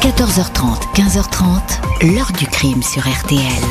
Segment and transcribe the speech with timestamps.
[0.00, 3.62] 14h30, 15h30, l'heure du crime sur RTL.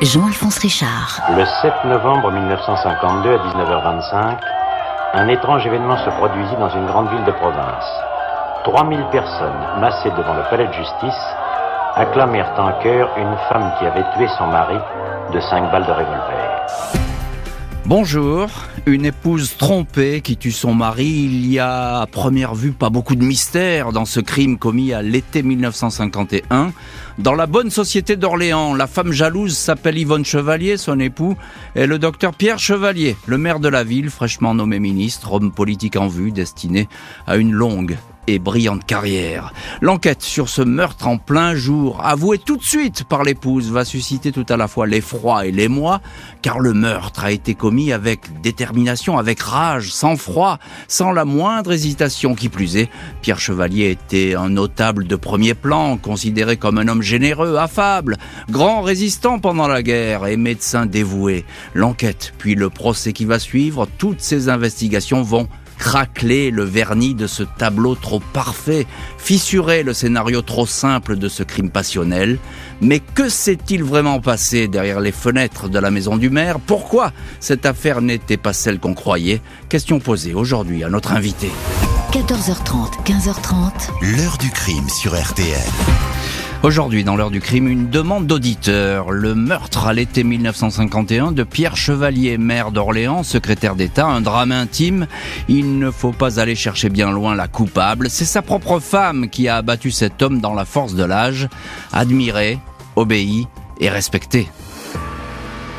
[0.00, 1.20] Jean-Alphonse Richard.
[1.36, 4.38] Le 7 novembre 1952 à 19h25,
[5.12, 7.84] un étrange événement se produisit dans une grande ville de province.
[8.64, 11.24] 3000 personnes, massées devant le palais de justice,
[11.94, 14.78] acclamèrent en chœur une femme qui avait tué son mari
[15.34, 16.95] de 5 balles de revolver.
[17.88, 18.50] Bonjour,
[18.86, 21.06] une épouse trompée qui tue son mari.
[21.06, 25.02] Il y a à première vue pas beaucoup de mystère dans ce crime commis à
[25.02, 26.72] l'été 1951.
[27.18, 31.36] Dans la bonne société d'Orléans, la femme jalouse s'appelle Yvonne Chevalier, son époux
[31.76, 35.94] est le docteur Pierre Chevalier, le maire de la ville, fraîchement nommé ministre, homme politique
[35.94, 36.88] en vue, destiné
[37.28, 39.52] à une longue et brillante carrière.
[39.80, 44.32] L'enquête sur ce meurtre en plein jour, avoué tout de suite par l'épouse, va susciter
[44.32, 46.00] tout à la fois l'effroi et l'émoi,
[46.42, 50.58] car le meurtre a été commis avec détermination, avec rage, sans froid,
[50.88, 52.34] sans la moindre hésitation.
[52.34, 52.90] Qui plus est,
[53.22, 58.16] Pierre Chevalier était un notable de premier plan, considéré comme un homme généreux, affable,
[58.50, 61.44] grand résistant pendant la guerre et médecin dévoué.
[61.74, 67.26] L'enquête, puis le procès qui va suivre, toutes ces investigations vont craqueler le vernis de
[67.26, 68.86] ce tableau trop parfait,
[69.18, 72.38] fissurer le scénario trop simple de ce crime passionnel.
[72.80, 76.58] Mais que s'est-il vraiment passé derrière les fenêtres de la maison du maire?
[76.60, 79.40] Pourquoi cette affaire n'était pas celle qu'on croyait?
[79.68, 81.50] Question posée aujourd'hui à notre invité.
[82.12, 84.16] 14h30, 15h30.
[84.16, 86.15] L'heure du crime sur RTL.
[86.62, 89.10] Aujourd'hui, dans l'heure du crime, une demande d'auditeur.
[89.10, 95.06] Le meurtre à l'été 1951 de Pierre Chevalier, maire d'Orléans, secrétaire d'État, un drame intime.
[95.48, 98.08] Il ne faut pas aller chercher bien loin la coupable.
[98.08, 101.48] C'est sa propre femme qui a abattu cet homme dans la force de l'âge,
[101.92, 102.58] admiré,
[102.96, 103.46] obéi
[103.78, 104.48] et respecté.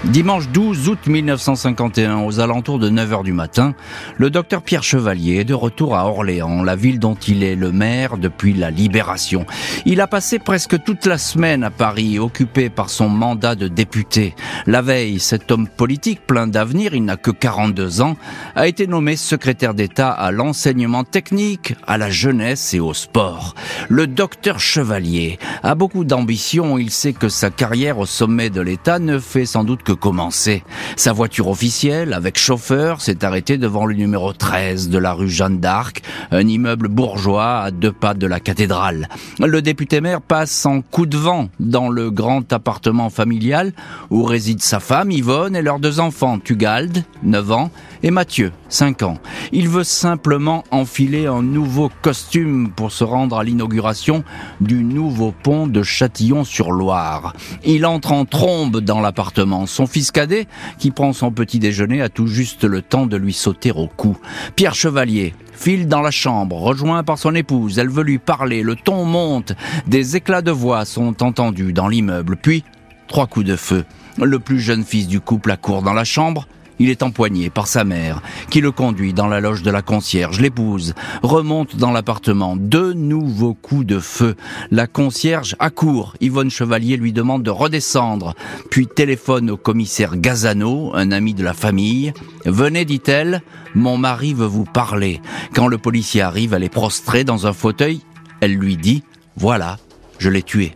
[0.03, 3.73] Dimanche 12 août 1951, aux alentours de 9h du matin,
[4.17, 7.71] le docteur Pierre Chevalier est de retour à Orléans, la ville dont il est le
[7.71, 9.47] maire depuis la libération.
[9.85, 14.35] Il a passé presque toute la semaine à Paris, occupé par son mandat de député.
[14.67, 18.17] La veille, cet homme politique plein d'avenir, il n'a que 42 ans,
[18.55, 23.55] a été nommé secrétaire d'État à l'enseignement technique, à la jeunesse et au sport.
[23.89, 28.99] Le docteur Chevalier a beaucoup d'ambition, il sait que sa carrière au sommet de l'État
[28.99, 30.65] ne fait sans doute que commencer.
[30.97, 35.61] Sa voiture officielle, avec chauffeur, s'est arrêtée devant le numéro 13 de la rue Jeanne
[35.61, 39.07] d'Arc, un immeuble bourgeois à deux pas de la cathédrale.
[39.39, 43.71] Le député maire passe en coup de vent dans le grand appartement familial
[44.09, 47.71] où réside sa femme Yvonne et leurs deux enfants, Tugald, 9 ans,
[48.03, 49.17] et Mathieu, 5 ans.
[49.53, 54.23] Il veut simplement enfiler un nouveau costume pour se rendre à l'inauguration
[54.59, 57.33] du nouveau pont de Châtillon-sur-Loire.
[57.63, 59.65] Il entre en trombe dans l'appartement.
[59.77, 60.47] Son fils cadet,
[60.79, 64.17] qui prend son petit déjeuner, a tout juste le temps de lui sauter au cou.
[64.55, 67.77] Pierre Chevalier, file dans la chambre, rejoint par son épouse.
[67.77, 69.53] Elle veut lui parler, le ton monte,
[69.85, 72.63] des éclats de voix sont entendus dans l'immeuble, puis
[73.07, 73.85] trois coups de feu.
[74.19, 76.47] Le plus jeune fils du couple accourt dans la chambre,
[76.79, 80.39] il est empoigné par sa mère, qui le conduit dans la loge de la concierge.
[80.39, 80.93] L'épouse
[81.23, 82.55] remonte dans l'appartement.
[82.55, 84.35] Deux nouveaux coups de feu.
[84.71, 86.15] La concierge accourt.
[86.21, 88.33] Yvonne Chevalier lui demande de redescendre,
[88.69, 92.13] puis téléphone au commissaire Gazano, un ami de la famille.
[92.45, 93.41] Venez, dit-elle,
[93.75, 95.21] mon mari veut vous parler.
[95.53, 98.01] Quand le policier arrive, elle est prostrée dans un fauteuil.
[98.39, 99.03] Elle lui dit,
[99.35, 99.77] voilà,
[100.19, 100.75] je l'ai tué.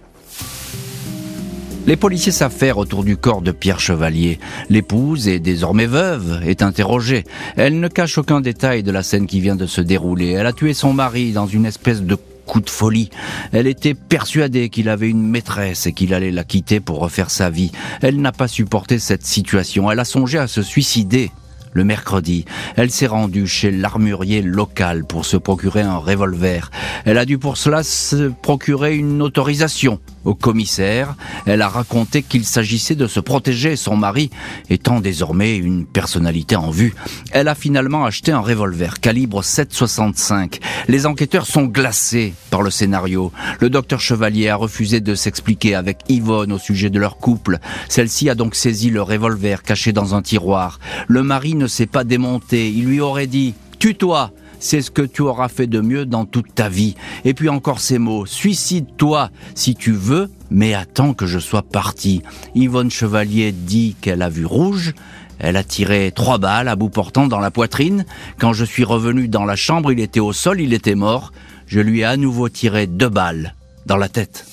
[1.88, 4.40] Les policiers s'affairent autour du corps de Pierre Chevalier.
[4.70, 7.24] L'épouse, et désormais veuve, est interrogée.
[7.58, 10.30] Elle ne cache aucun détail de la scène qui vient de se dérouler.
[10.30, 12.16] Elle a tué son mari dans une espèce de
[12.46, 13.10] coup de folie.
[13.52, 17.50] Elle était persuadée qu'il avait une maîtresse et qu'il allait la quitter pour refaire sa
[17.50, 17.72] vie.
[18.04, 19.90] Elle n'a pas supporté cette situation.
[19.90, 21.32] Elle a songé à se suicider
[21.74, 22.44] le mercredi,
[22.76, 26.70] elle s'est rendue chez l'armurier local pour se procurer un revolver.
[27.06, 31.16] Elle a dû pour cela se procurer une autorisation au commissaire.
[31.46, 34.30] Elle a raconté qu'il s'agissait de se protéger, son mari
[34.70, 36.94] étant désormais une personnalité en vue.
[37.32, 40.60] Elle a finalement acheté un revolver calibre 7,65.
[40.88, 43.32] Les enquêteurs sont glacés par le scénario.
[43.60, 47.60] Le docteur Chevalier a refusé de s'expliquer avec Yvonne au sujet de leur couple.
[47.90, 50.80] Celle-ci a donc saisi le revolver caché dans un tiroir.
[51.08, 52.70] Le mari ne s'est pas démonté.
[52.70, 56.56] Il lui aurait dit Tue-toi c'est ce que tu auras fait de mieux dans toute
[56.56, 56.96] ta vie.
[57.26, 62.22] Et puis encore ces mots, suicide-toi si tu veux, mais attends que je sois parti.
[62.56, 64.94] Yvonne Chevalier dit qu'elle a vu rouge,
[65.40, 68.06] elle a tiré trois balles à bout portant dans la poitrine.
[68.38, 71.34] Quand je suis revenu dans la chambre, il était au sol, il était mort.
[71.66, 73.56] Je lui ai à nouveau tiré deux balles
[73.88, 74.46] dans la tête.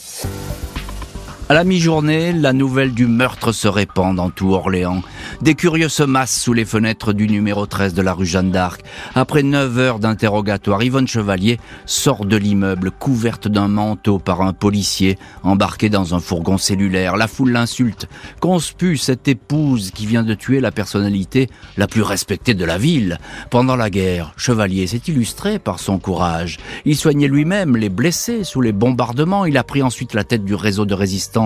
[1.51, 5.01] À la mi-journée, la nouvelle du meurtre se répand dans tout Orléans.
[5.41, 8.83] Des curieux se massent sous les fenêtres du numéro 13 de la rue Jeanne d'Arc.
[9.15, 15.17] Après 9 heures d'interrogatoire, Yvonne Chevalier sort de l'immeuble couverte d'un manteau par un policier
[15.43, 17.17] embarqué dans un fourgon cellulaire.
[17.17, 18.11] La foule l'insulte,
[18.41, 21.49] conspue cette épouse qui vient de tuer la personnalité
[21.79, 23.19] la plus respectée de la ville.
[23.49, 26.59] Pendant la guerre, Chevalier s'est illustré par son courage.
[26.85, 29.47] Il soignait lui-même les blessés sous les bombardements.
[29.47, 31.38] Il a pris ensuite la tête du réseau de résistance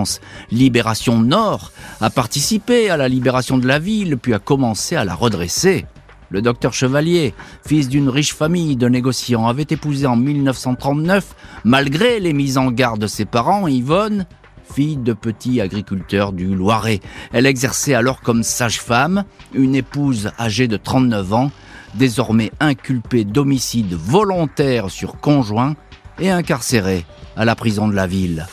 [0.51, 5.15] Libération Nord a participé à la libération de la ville, puis a commencé à la
[5.15, 5.85] redresser.
[6.29, 7.33] Le docteur Chevalier,
[7.65, 12.99] fils d'une riche famille de négociants, avait épousé en 1939, malgré les mises en garde
[13.01, 14.25] de ses parents, Yvonne,
[14.73, 17.01] fille de petit agriculteur du Loiret.
[17.33, 21.51] Elle exerçait alors comme sage-femme, une épouse âgée de 39 ans,
[21.93, 25.75] désormais inculpée d'homicide volontaire sur conjoint
[26.19, 27.05] et incarcérée
[27.35, 28.47] à la prison de la ville.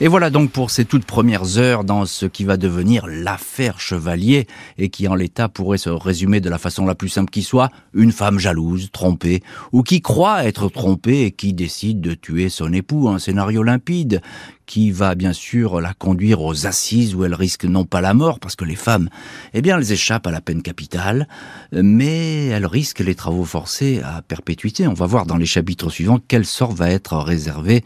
[0.00, 4.46] Et voilà donc pour ces toutes premières heures dans ce qui va devenir l'affaire Chevalier
[4.78, 7.68] et qui en l'état pourrait se résumer de la façon la plus simple qui soit,
[7.94, 9.42] une femme jalouse, trompée,
[9.72, 14.22] ou qui croit être trompée et qui décide de tuer son époux, un scénario limpide
[14.66, 18.38] qui va bien sûr la conduire aux assises où elle risque non pas la mort,
[18.38, 19.08] parce que les femmes,
[19.52, 21.26] eh bien, elles échappent à la peine capitale,
[21.72, 24.86] mais elles risquent les travaux forcés à perpétuité.
[24.86, 27.82] On va voir dans les chapitres suivants quel sort va être réservé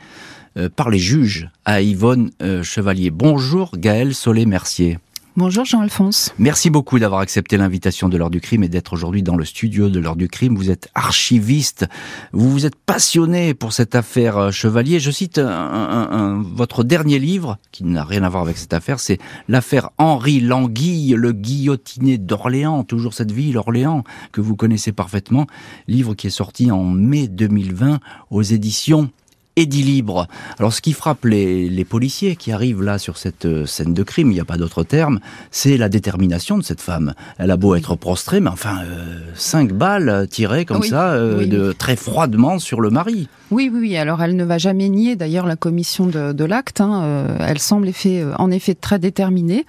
[0.76, 3.10] par les juges à Yvonne euh, Chevalier.
[3.10, 4.98] Bonjour Gaël Solé-Mercier.
[5.34, 6.34] Bonjour Jean-Alphonse.
[6.38, 9.88] Merci beaucoup d'avoir accepté l'invitation de l'heure du crime et d'être aujourd'hui dans le studio
[9.88, 10.56] de l'heure du crime.
[10.56, 11.86] Vous êtes archiviste,
[12.32, 15.00] vous vous êtes passionné pour cette affaire euh, Chevalier.
[15.00, 19.18] Je cite votre dernier livre, qui n'a rien à voir avec cette affaire, c'est
[19.48, 25.46] l'affaire Henri Languille, le guillotiné d'Orléans, toujours cette ville, Orléans, que vous connaissez parfaitement.
[25.88, 28.00] Livre qui est sorti en mai 2020
[28.30, 29.10] aux éditions
[29.56, 30.28] et dit libre.
[30.58, 34.02] Alors ce qui frappe les, les, policiers qui arrivent là sur cette euh, scène de
[34.02, 35.20] crime, il n'y a pas d'autre terme,
[35.50, 37.14] c'est la détermination de cette femme.
[37.38, 41.72] Elle a beau être prostrée, mais enfin, euh, cinq balles tirées comme ça, euh, de,
[41.72, 43.28] très froidement sur le mari.
[43.50, 43.96] Oui, oui, oui.
[43.98, 46.80] Alors elle ne va jamais nier d'ailleurs la commission de, de l'acte.
[46.80, 47.26] Hein.
[47.40, 49.66] elle semble effet, en effet très déterminée.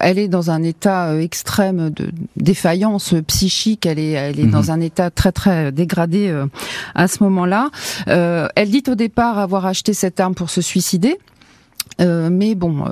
[0.00, 3.86] Elle est dans un état extrême de défaillance psychique.
[3.86, 4.50] Elle est, elle est mhm.
[4.50, 6.34] dans un état très très dégradé
[6.96, 7.70] à ce moment-là.
[8.06, 11.18] elle dit au départ avoir acheté cette arme pour se suicider.
[12.00, 12.90] Euh, mais bon, euh,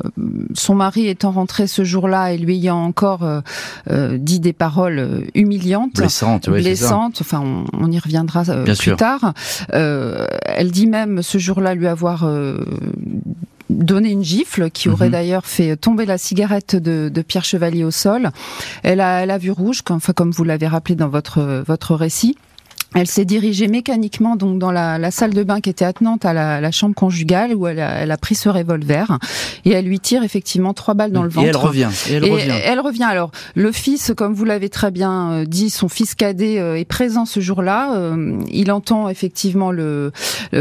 [0.55, 5.95] son mari étant rentré ce jour-là et lui ayant encore euh, dit des paroles humiliantes,
[5.95, 7.43] blessantes, blessantes enfin
[7.73, 8.45] on, y reviendra
[8.79, 9.33] plus tard.
[9.71, 12.29] elle dit même ce jour-là lui avoir
[13.71, 15.13] donné une gifle qui aurait mhm.
[15.13, 18.31] d'ailleurs fait tomber la cigarette de, de, Pierre Chevalier au sol.
[18.83, 21.95] Elle a, elle a vu rouge, comme, enfin, comme vous l'avez rappelé dans votre, votre
[21.95, 22.37] récit.
[22.95, 26.33] Elle s'est dirigée mécaniquement donc dans la, la, salle de bain qui était attenante à
[26.33, 29.19] la, la chambre conjugale où elle a, elle a, pris ce revolver
[29.67, 31.47] et elle lui tire effectivement trois balles dans le ventre.
[31.47, 31.89] Et elle revient.
[32.09, 32.61] Et elle, revient.
[32.65, 33.05] elle revient.
[33.05, 36.87] Alors le fils, comme vous l'avez très bien euh, dit, son fils cadet euh, est
[36.87, 37.95] présent ce jour-là.
[37.95, 40.11] Euh, il entend effectivement le,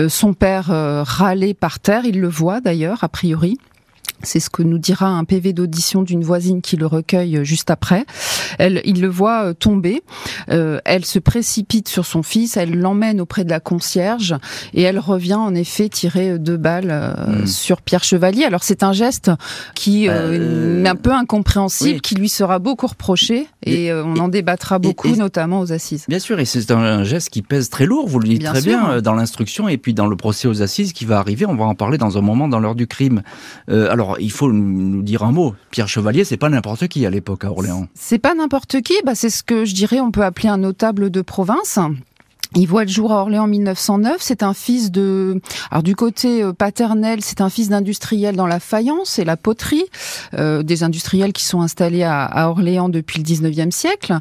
[0.10, 0.68] son père
[1.06, 2.04] râler par terre.
[2.06, 3.58] Il le voit d'ailleurs a priori.
[4.24, 7.70] C'est ce que nous dira un PV d'audition d'une voisine qui le recueille euh, juste
[7.70, 8.06] après.
[8.58, 10.02] Elle, il le voit euh, tomber.
[10.50, 12.58] Euh, elle se précipite sur son fils.
[12.58, 14.36] Elle l'emmène auprès de la concierge
[14.74, 17.46] et elle revient en effet tirer deux balles hmm.
[17.46, 18.44] sur Pierre Chevalier.
[18.44, 19.32] Alors c'est un geste
[19.76, 25.16] qui est un peu incompréhensible, qui lui sera beaucoup reproché et, on en débattra beaucoup,
[25.16, 26.06] notamment aux assises.
[26.08, 28.08] Bien sûr, et c'est un geste qui pèse très lourd.
[28.08, 31.06] Vous le dites très bien dans l'instruction et puis dans le procès aux assises qui
[31.06, 31.46] va arriver.
[31.46, 33.22] On va en parler dans un moment dans l'heure du crime.
[33.68, 35.56] alors il faut nous dire un mot.
[35.72, 37.88] Pierre Chevalier, c'est pas n'importe qui à l'époque à Orléans.
[37.94, 38.94] C'est pas n'importe qui.
[39.06, 41.80] Bah, c'est ce que je dirais, on peut appeler un notable de province.
[42.56, 44.18] Il voit le jour à Orléans en 1909.
[44.20, 45.40] C'est un fils de,
[45.70, 49.84] alors du côté euh, paternel, c'est un fils d'industriel dans la faïence et la poterie,
[50.34, 54.18] euh, des industriels qui sont installés à, Orléans depuis le 19e siècle.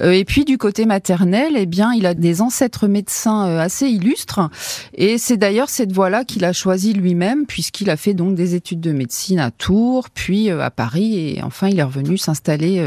[0.00, 4.40] Euh, et puis du côté maternel, eh bien, il a des ancêtres médecins assez illustres.
[4.94, 8.80] Et c'est d'ailleurs cette voie-là qu'il a choisi lui-même, puisqu'il a fait donc des études
[8.80, 12.86] de médecine à Tours, puis à Paris, et enfin il est revenu s'installer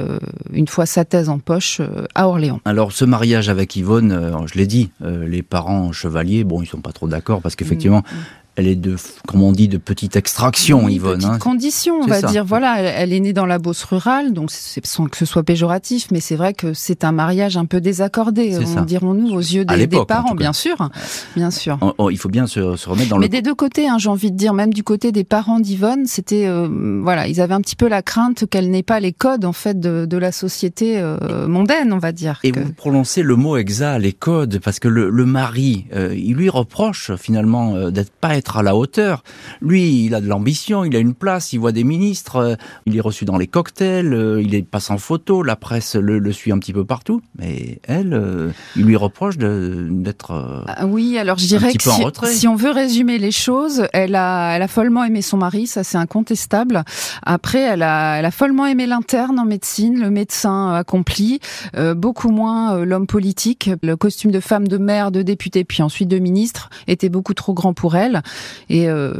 [0.51, 1.81] une fois sa thèse en poche
[2.15, 2.60] à Orléans.
[2.65, 6.82] Alors ce mariage avec Yvonne, je l'ai dit euh, les parents chevaliers, bon, ils sont
[6.82, 8.16] pas trop d'accord parce qu'effectivement, mm,
[8.58, 11.20] elle est de, comme on dit, de petite extraction, Yvonne.
[11.20, 11.38] Petite hein.
[11.38, 12.43] condition, on va dire.
[12.43, 16.20] Voilà, elle, est née dans la Beauce rurale, donc sans que ce soit péjoratif, mais
[16.20, 20.51] c'est vrai que c'est un mariage un peu désaccordé, dirons-nous, aux yeux des, parents, bien
[20.51, 20.89] sûr,
[21.36, 21.77] bien sûr.
[21.81, 24.31] Oh, oh, il faut bien se, remettre dans mais des deux côtés, hein, j'ai envie
[24.31, 27.75] de dire, même du côté des parents d'Yvonne, c'était, euh, voilà, ils avaient un petit
[27.77, 31.93] peu la crainte qu'elle n'ait pas les codes en fait de, la société euh, mondaine,
[31.93, 32.39] on va dire.
[32.43, 36.50] Et vous prononcez le mot exact, les codes, parce que le, mari, euh, il lui
[36.50, 39.24] reproche finalement d'être pas être à la hauteur.
[39.62, 42.55] Lui, il a de l'ambition, il a une place, il voit des ministres, euh,
[42.88, 46.31] il est reçu dans les cocktails, euh, il est passe en photo, la presse le,
[46.31, 47.21] suit un petit peu partout.
[47.38, 50.65] Mais elle, euh, il lui reproche d'être.
[50.67, 52.01] Ah oui, alors je dirais que si,
[52.33, 55.83] si, on veut résumer les choses, elle a, elle a follement aimé son mari, ça
[55.83, 56.83] c'est incontestable.
[57.24, 61.39] Après, elle a, elle a follement aimé l'interne en médecine, le médecin accompli,
[61.95, 63.69] beaucoup moins l'homme politique.
[63.83, 67.53] Le costume de femme, de mère, de députée, puis ensuite de ministre, était beaucoup trop
[67.53, 68.24] grand pour elle.
[68.70, 69.14] Et euh,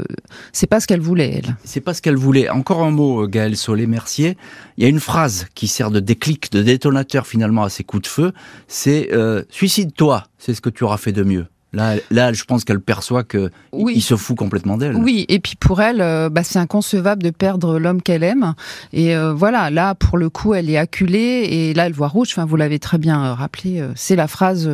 [0.51, 1.56] c'est pas ce qu'elle voulait, elle.
[1.63, 2.50] C'est pas ce qu'elle voulait.
[2.50, 4.38] Encore un mot, Gaël Solé-Mercier.
[4.77, 8.03] Il y a une phrase qui sert de déclic, de détonateur finalement à ces coups
[8.03, 8.32] de feu.
[8.68, 10.25] C'est euh, suicide-toi.
[10.38, 11.46] C'est ce que tu auras fait de mieux.
[11.74, 14.96] Là, là, je pense qu'elle perçoit que il se fout complètement d'elle.
[14.98, 18.56] Oui, et puis pour elle, euh, bah, c'est inconcevable de perdre l'homme qu'elle aime.
[18.91, 22.30] Et euh, voilà, là, pour le coup, elle est acculée et là, elle voit rouge.
[22.32, 23.82] Enfin, vous l'avez très bien euh, rappelé.
[23.96, 24.70] c'est la phrase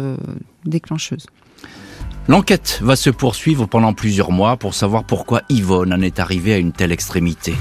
[0.66, 1.28] déclencheuse.
[2.30, 6.58] L'enquête va se poursuivre pendant plusieurs mois pour savoir pourquoi Yvonne en est arrivée à
[6.58, 7.54] une telle extrémité.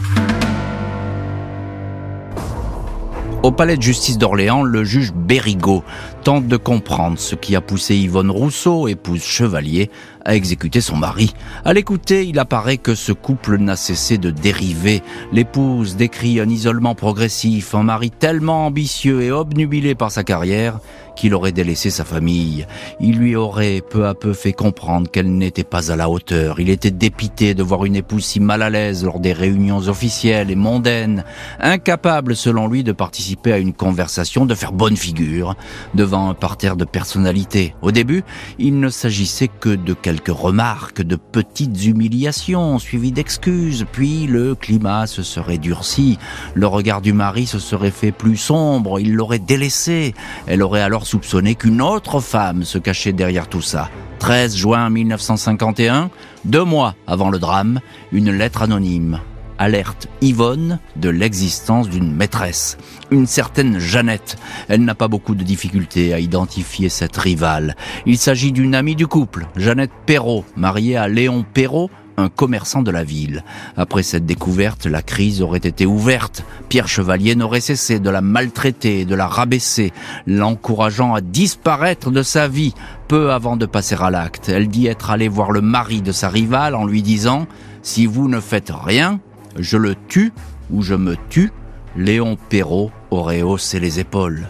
[3.45, 5.85] Au palais de justice d'Orléans, le juge Bérigaud
[6.25, 9.89] tente de comprendre ce qui a poussé Yvonne Rousseau, épouse Chevalier,
[10.27, 11.33] à exécuter son mari.
[11.65, 15.03] À l'écouter, il apparaît que ce couple n'a cessé de dériver.
[15.33, 20.81] L'épouse décrit un isolement progressif, un mari tellement ambitieux et obnubilé par sa carrière
[21.17, 22.67] qu'il aurait délaissé sa famille.
[23.01, 26.61] Il lui aurait peu à peu fait comprendre qu'elle n'était pas à la hauteur.
[26.61, 30.51] Il était dépité de voir une épouse si mal à l'aise lors des réunions officielles
[30.51, 31.25] et mondaines,
[31.59, 35.57] incapable selon lui de participer à une conversation, de faire bonne figure
[35.95, 37.75] devant un parterre de personnalités.
[37.83, 38.23] Au début,
[38.59, 39.95] il ne s'agissait que de
[40.29, 46.19] remarques, de petites humiliations suivies d'excuses, puis le climat se serait durci,
[46.55, 50.15] le regard du mari se serait fait plus sombre, il l'aurait délaissé,
[50.47, 53.91] elle aurait alors soupçonné qu'une autre femme se cachait derrière tout ça.
[54.19, 56.11] 13 juin 1951,
[56.45, 57.81] deux mois avant le drame,
[58.13, 59.21] une lettre anonyme
[59.59, 62.79] alerte Yvonne de l'existence d'une maîtresse,
[63.11, 64.37] une certaine Jeannette.
[64.69, 67.77] Elle n'a pas beaucoup de difficultés à identifier cette rivale.
[68.07, 72.91] Il s'agit d'une amie du couple, Jeannette Perrault, mariée à Léon Perrault, un commerçant de
[72.91, 73.45] la ville.
[73.77, 76.45] Après cette découverte, la crise aurait été ouverte.
[76.69, 79.93] Pierre Chevalier n'aurait cessé de la maltraiter, de la rabaisser,
[80.27, 82.75] l'encourageant à disparaître de sa vie.
[83.09, 86.29] Peu avant de passer à l'acte, elle dit être allée voir le mari de sa
[86.29, 87.43] rivale en lui disant⁇
[87.83, 89.21] Si vous ne faites rien,
[89.59, 90.33] je le tue
[90.71, 91.47] ou je me tue⁇
[91.97, 94.49] Léon Perrault aurait haussé les épaules.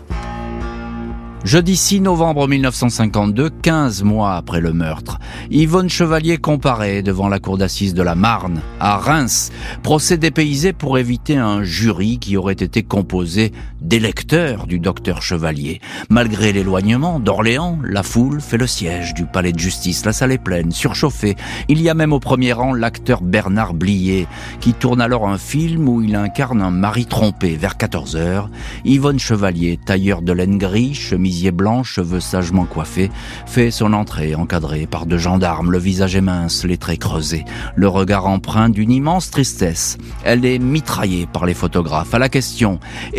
[1.47, 7.57] Jeudi 6 novembre 1952, 15 mois après le meurtre, Yvonne Chevalier comparaît devant la cour
[7.57, 9.53] d'assises de la Marne, à Reims,
[9.85, 15.81] procès dépaysé pour éviter un jury qui aurait été composé d'électeurs du docteur Chevalier.
[16.11, 20.05] Malgré l'éloignement d'Orléans, la foule fait le siège du palais de justice.
[20.05, 21.37] La salle est pleine, surchauffée.
[21.69, 24.27] Il y a même au premier rang l'acteur Bernard Blier,
[24.61, 27.57] qui tourne alors un film où il incarne un mari trompé.
[27.57, 28.51] Vers 14 heures,
[28.85, 33.11] Yvonne Chevalier, tailleur de laine gris, chemise blanc, cheveux sagement coiffés,
[33.47, 37.89] fait son entrée encadré par deux gendarmes, le visage est mince, les traits creusés, le
[37.89, 39.99] regard empreint d'une immense tristesse.
[40.25, 42.15] Elle est mitraillée par les photographes.
[42.15, 42.81] À la question«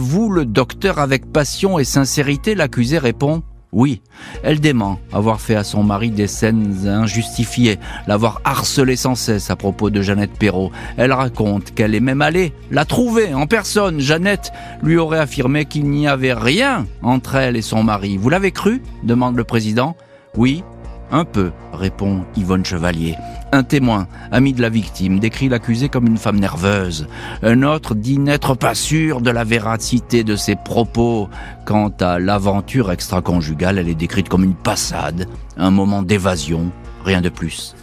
[0.00, 3.42] Aimiez-vous le docteur avec passion et sincérité?» l'accusé répond
[3.72, 4.00] oui,
[4.42, 7.78] elle dément avoir fait à son mari des scènes injustifiées,
[8.08, 10.72] l'avoir harcelé sans cesse à propos de Jeannette Perrault.
[10.96, 14.00] Elle raconte qu'elle est même allée la trouver en personne.
[14.00, 14.52] Jeannette
[14.82, 18.16] lui aurait affirmé qu'il n'y avait rien entre elle et son mari.
[18.16, 18.82] Vous l'avez cru?
[19.04, 19.96] demande le président.
[20.36, 20.64] Oui,
[21.12, 23.16] un peu, répond Yvonne Chevalier.
[23.52, 27.08] Un témoin, ami de la victime, décrit l'accusée comme une femme nerveuse.
[27.42, 31.28] Un autre dit n'être pas sûr de la véracité de ses propos.
[31.64, 35.26] Quant à l'aventure extra-conjugale, elle est décrite comme une passade,
[35.56, 36.70] un moment d'évasion,
[37.04, 37.74] rien de plus.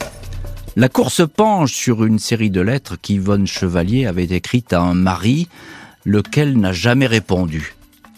[0.75, 4.93] La cour se penche sur une série de lettres qu'Yvonne Chevalier avait écrites à un
[4.93, 5.48] mari,
[6.05, 7.76] lequel n'a jamais répondu.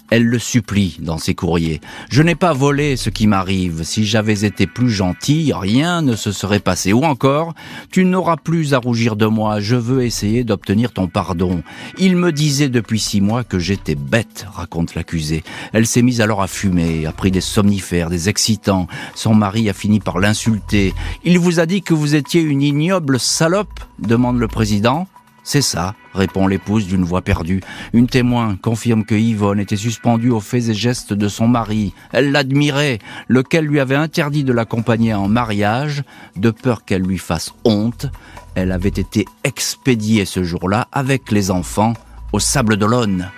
[0.09, 1.81] Elle le supplie dans ses courriers.
[2.09, 3.83] Je n'ai pas volé ce qui m'arrive.
[3.83, 6.93] Si j'avais été plus gentil, rien ne se serait passé.
[6.93, 7.53] Ou encore,
[7.91, 9.59] tu n'auras plus à rougir de moi.
[9.59, 11.61] Je veux essayer d'obtenir ton pardon.
[11.97, 15.43] Il me disait depuis six mois que j'étais bête, raconte l'accusé.
[15.73, 18.87] Elle s'est mise alors à fumer, a pris des somnifères, des excitants.
[19.15, 20.93] Son mari a fini par l'insulter.
[21.23, 25.07] Il vous a dit que vous étiez une ignoble salope demande le président.
[25.51, 27.62] C'est ça, répond l'épouse d'une voix perdue.
[27.94, 31.96] Une témoin confirme que Yvonne était suspendue aux faits et gestes de son mari.
[32.12, 36.03] Elle l'admirait, lequel lui avait interdit de l'accompagner en mariage,
[36.36, 38.12] de peur qu'elle lui fasse honte.
[38.53, 41.94] Elle avait été expédiée ce jour-là avec les enfants
[42.32, 43.32] au Sable d'Olonne.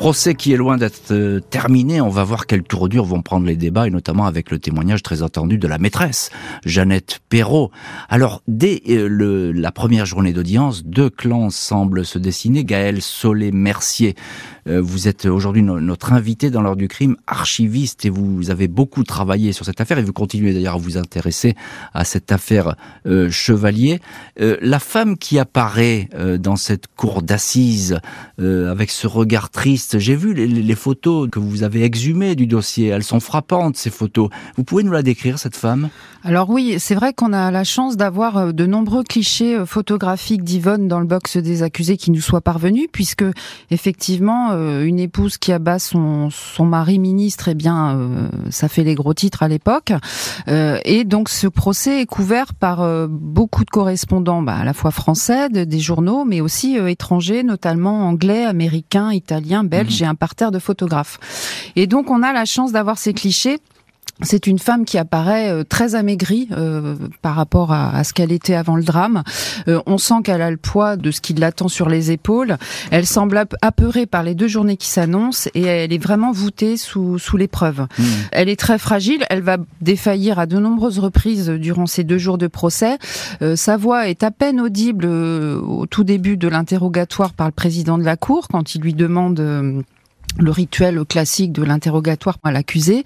[0.00, 2.00] Procès qui est loin d'être euh, terminé.
[2.00, 5.22] On va voir quelle tournure vont prendre les débats et notamment avec le témoignage très
[5.22, 6.30] attendu de la maîtresse,
[6.64, 7.70] Jeannette Perrault.
[8.08, 12.64] Alors, dès euh, le, la première journée d'audience, deux clans semblent se dessiner.
[12.64, 14.14] Gaël Solé-Mercier,
[14.66, 19.52] vous êtes aujourd'hui notre invité dans l'heure du crime, archiviste, et vous avez beaucoup travaillé
[19.52, 21.54] sur cette affaire, et vous continuez d'ailleurs à vous intéresser
[21.94, 22.76] à cette affaire
[23.06, 24.00] euh, Chevalier.
[24.40, 27.98] Euh, la femme qui apparaît dans cette cour d'assises,
[28.38, 32.88] avec ce regard triste, j'ai vu les, les, photos que vous avez exhumées du dossier,
[32.88, 34.30] elles sont frappantes, ces photos.
[34.56, 35.88] Vous pouvez nous la décrire, cette femme?
[36.22, 41.00] Alors oui, c'est vrai qu'on a la chance d'avoir de nombreux clichés photographiques d'Yvonne dans
[41.00, 43.24] le box des accusés qui nous soient parvenus, puisque
[43.70, 48.84] effectivement, euh, une épouse qui abat son, son mari ministre, eh bien, euh, ça fait
[48.84, 49.92] les gros titres à l'époque.
[50.48, 54.90] Euh, et donc, ce procès est couvert par beaucoup de correspondants, bah, à la fois
[54.90, 60.04] français, des journaux, mais aussi étrangers, notamment anglais, américains, italiens, belges mmh.
[60.04, 61.18] et un parterre de photographes.
[61.76, 63.58] Et donc, on a la chance d'avoir ces clichés
[64.22, 68.54] c'est une femme qui apparaît euh, très amaigrie euh, par rapport à, ce qu'elle était
[68.54, 69.22] avant le drame.
[69.68, 72.56] Euh, on sent qu'elle a le poids de ce qui l'attend sur les épaules.
[72.90, 77.18] Elle semble apeurée par les deux journées qui s'annoncent et elle est vraiment voûtée sous,
[77.18, 77.80] sous l'épreuve.
[77.80, 78.04] Mmh.
[78.32, 79.24] Elle est très fragile.
[79.30, 82.98] Elle va défaillir à de nombreuses reprises durant ces deux jours de procès.
[83.54, 88.04] sa voix est à peine audible au tout début de l'interrogatoire par le président de
[88.04, 89.84] la Cour quand il lui demande
[90.38, 93.04] le rituel classique de l'interrogatoire à l'accusé.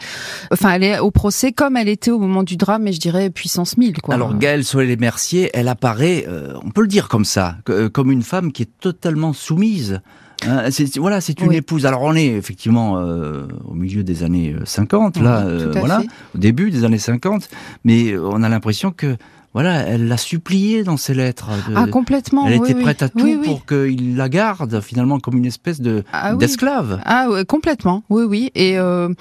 [0.50, 3.30] Enfin, elle est au procès comme elle était au moment du drame, mais je dirais
[3.30, 4.00] puissance 1000.
[4.00, 4.14] Quoi.
[4.14, 8.22] Alors Gaëlle Solé-Mercier, elle apparaît, euh, on peut le dire comme ça, euh, comme une
[8.22, 10.00] femme qui est totalement soumise.
[10.46, 11.86] Hein, c'est, voilà, c'est une épouse.
[11.86, 16.02] Alors on est effectivement euh, au milieu des années 50, là, voilà,
[16.34, 17.48] au début des années 50,
[17.84, 19.16] mais on a l'impression que
[19.54, 21.48] voilà, elle l'a supplié dans ses lettres.
[21.76, 22.48] ah, complètement.
[22.48, 26.34] Elle était prête à tout pour qu'il la garde finalement comme une espèce de ah,
[26.34, 27.00] d'esclave.
[27.04, 28.02] Ah, complètement.
[28.10, 28.50] Oui, oui.
[28.56, 29.14] Et euh,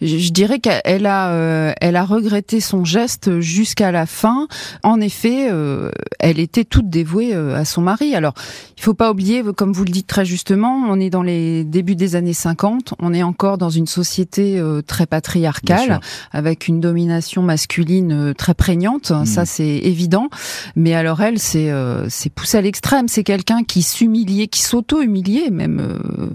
[0.00, 4.48] je, dirais qu'elle a, euh, elle a regretté son geste jusqu'à la fin.
[4.82, 8.14] En effet, euh, elle était toute dévouée à son mari.
[8.14, 8.32] Alors,
[8.78, 11.94] il faut pas oublier, comme vous le dites très justement, on est dans les débuts
[11.94, 12.94] des années 50.
[13.00, 16.00] On est encore dans une société très patriarcale,
[16.32, 19.10] avec une domination masculine très prégnante.
[19.10, 19.26] Hmm.
[19.26, 20.28] Ça, c'est évident.
[20.76, 23.08] Mais alors elle, c'est euh, c'est poussé à l'extrême.
[23.08, 25.80] C'est quelqu'un qui s'humiliait, qui s'auto-humiliait même.
[25.80, 26.28] Euh,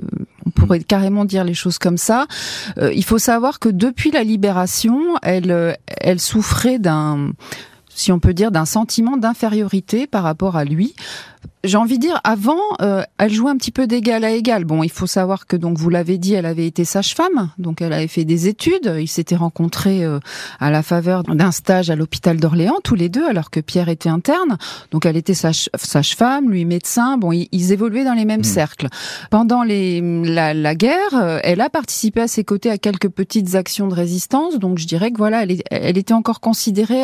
[0.45, 2.25] on pourrait carrément dire les choses comme ça.
[2.77, 7.33] Euh, il faut savoir que depuis la libération, elle, elle souffrait d'un
[7.99, 10.95] si on peut dire, d'un sentiment d'infériorité par rapport à lui,
[11.65, 14.63] j'ai envie de dire, avant, euh, elle jouait un petit peu d'égal à égal.
[14.63, 17.91] Bon, il faut savoir que, donc, vous l'avez dit, elle avait été sage-femme, donc elle
[17.91, 18.95] avait fait des études.
[18.97, 20.19] Ils s'étaient rencontrés euh,
[20.62, 24.08] à la faveur d'un stage à l'hôpital d'Orléans, tous les deux, alors que Pierre était
[24.08, 24.58] interne.
[24.91, 27.17] Donc, elle était sage-femme, lui médecin.
[27.17, 28.45] Bon, ils, évoluaient dans les mêmes mmh.
[28.45, 28.88] cercles.
[29.30, 33.56] Pendant les, la, la, guerre, euh, elle a participé à ses côtés à quelques petites
[33.56, 34.60] actions de résistance.
[34.60, 37.04] Donc, je dirais que voilà, elle, elle était encore considérée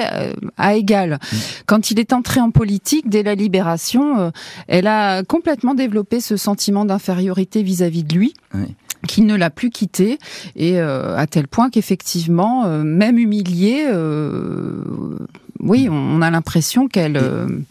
[0.55, 1.19] à égal.
[1.19, 1.37] Mmh.
[1.65, 4.24] Quand il est entré en politique, dès la libération,
[4.67, 8.33] elle a complètement développé ce sentiment d'infériorité vis-à-vis de lui.
[9.07, 10.17] qui ne l'a plus quitté
[10.55, 14.83] et euh, à tel point qu'effectivement, euh, même humiliée, euh,
[15.59, 17.21] oui, on a l'impression qu'elle.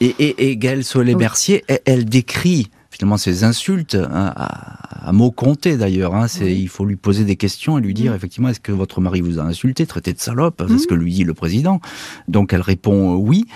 [0.00, 6.14] Et, et, et, Gaëlle Solé-Mercier, elle, décrit finalement ces insultes hein, à, mots comptés d'ailleurs.
[6.14, 9.00] Hein, c'est il faut lui poser des questions et lui dire effectivement est-ce que votre
[9.00, 11.80] mari vous a insulté, traité de salope, c'est ce que lui dit le président.
[12.28, 13.46] Donc elle répond oui,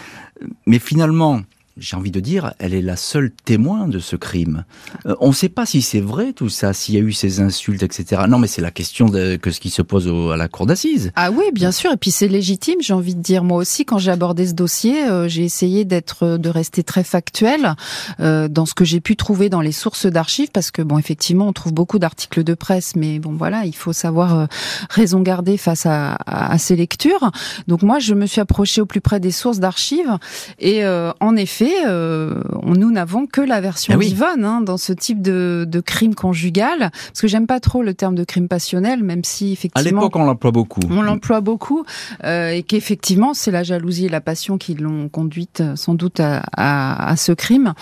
[0.67, 1.41] mais finalement
[1.79, 4.65] j'ai envie de dire, elle est la seule témoin de ce crime.
[5.07, 7.41] Euh, on ne sait pas si c'est vrai tout ça, s'il y a eu ces
[7.41, 8.23] insultes, etc.
[8.29, 11.13] Non, mais c'est la question de, que ce qui se pose à la cour d'assises.
[11.17, 12.81] Ah oui, bien sûr, et puis c'est légitime.
[12.81, 16.37] J'ai envie de dire, moi aussi, quand j'ai abordé ce dossier, euh, j'ai essayé d'être,
[16.37, 17.75] de rester très factuel
[18.21, 21.49] euh, dans ce que j'ai pu trouver dans les sources d'archives, parce que bon, effectivement,
[21.49, 24.49] on trouve beaucoup d'articles de presse, mais bon, voilà, il faut savoir
[24.91, 27.31] raison garder face à, à, ces lectures.
[27.67, 30.19] Donc moi, je me suis approchée au plus près des sources d'archives,
[30.59, 30.85] et
[31.21, 35.67] en effet euh, nous n'avons que la version ah d'Yvonne hein, dans ce type de,
[35.69, 36.91] de crime conjugal.
[36.91, 40.01] Parce que j'aime pas trop le terme de crime passionnel, même si effectivement.
[40.01, 40.81] À l'époque, on l'emploie beaucoup.
[40.91, 41.85] On l'emploie beaucoup,
[42.25, 46.21] euh, et qu'effectivement, c'est la jalousie et la passion qui l'ont conduite euh, sans doute
[46.21, 47.75] à, à, à ce crime.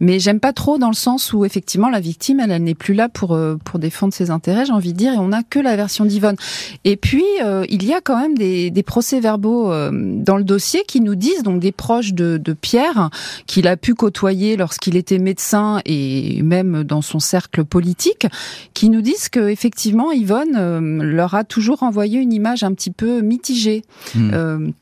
[0.00, 2.94] Mais j'aime pas trop dans le sens où effectivement la victime, elle, elle n'est plus
[2.94, 5.58] là pour euh, pour défendre ses intérêts, j'ai envie de dire, et on n'a que
[5.58, 6.36] la version d'Yvonne.
[6.84, 11.00] Et puis euh, il y a quand même des, des procès-verbaux dans le dossier qui
[11.00, 13.10] nous disent donc des proches de, de Pierre
[13.46, 18.26] qu'il a pu côtoyer lorsqu'il était médecin et même dans son cercle politique,
[18.74, 22.90] qui nous disent que effectivement Yvonne euh, leur a toujours envoyé une image un petit
[22.90, 23.82] peu mitigée.
[24.14, 24.72] Hmm.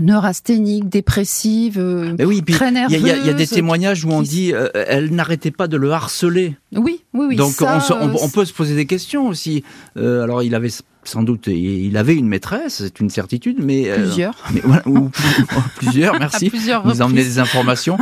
[0.00, 2.98] Euh, neurasthénique, dépressive, euh, oui, très nerveuse.
[3.00, 6.56] Il y, a des témoignages où on dit euh, elle n'arrêtait pas de le harceler.
[6.74, 7.36] Oui, oui, oui.
[7.36, 9.64] Donc on, peut se poser des questions aussi.
[9.96, 10.70] Euh, alors il avait
[11.04, 14.36] sans doute, il avait une maîtresse, c'est une certitude, mais plusieurs.
[14.54, 15.10] mais voilà, ou,
[15.76, 16.48] plusieurs, merci.
[16.48, 17.98] plusieurs Vous emmenez des informations,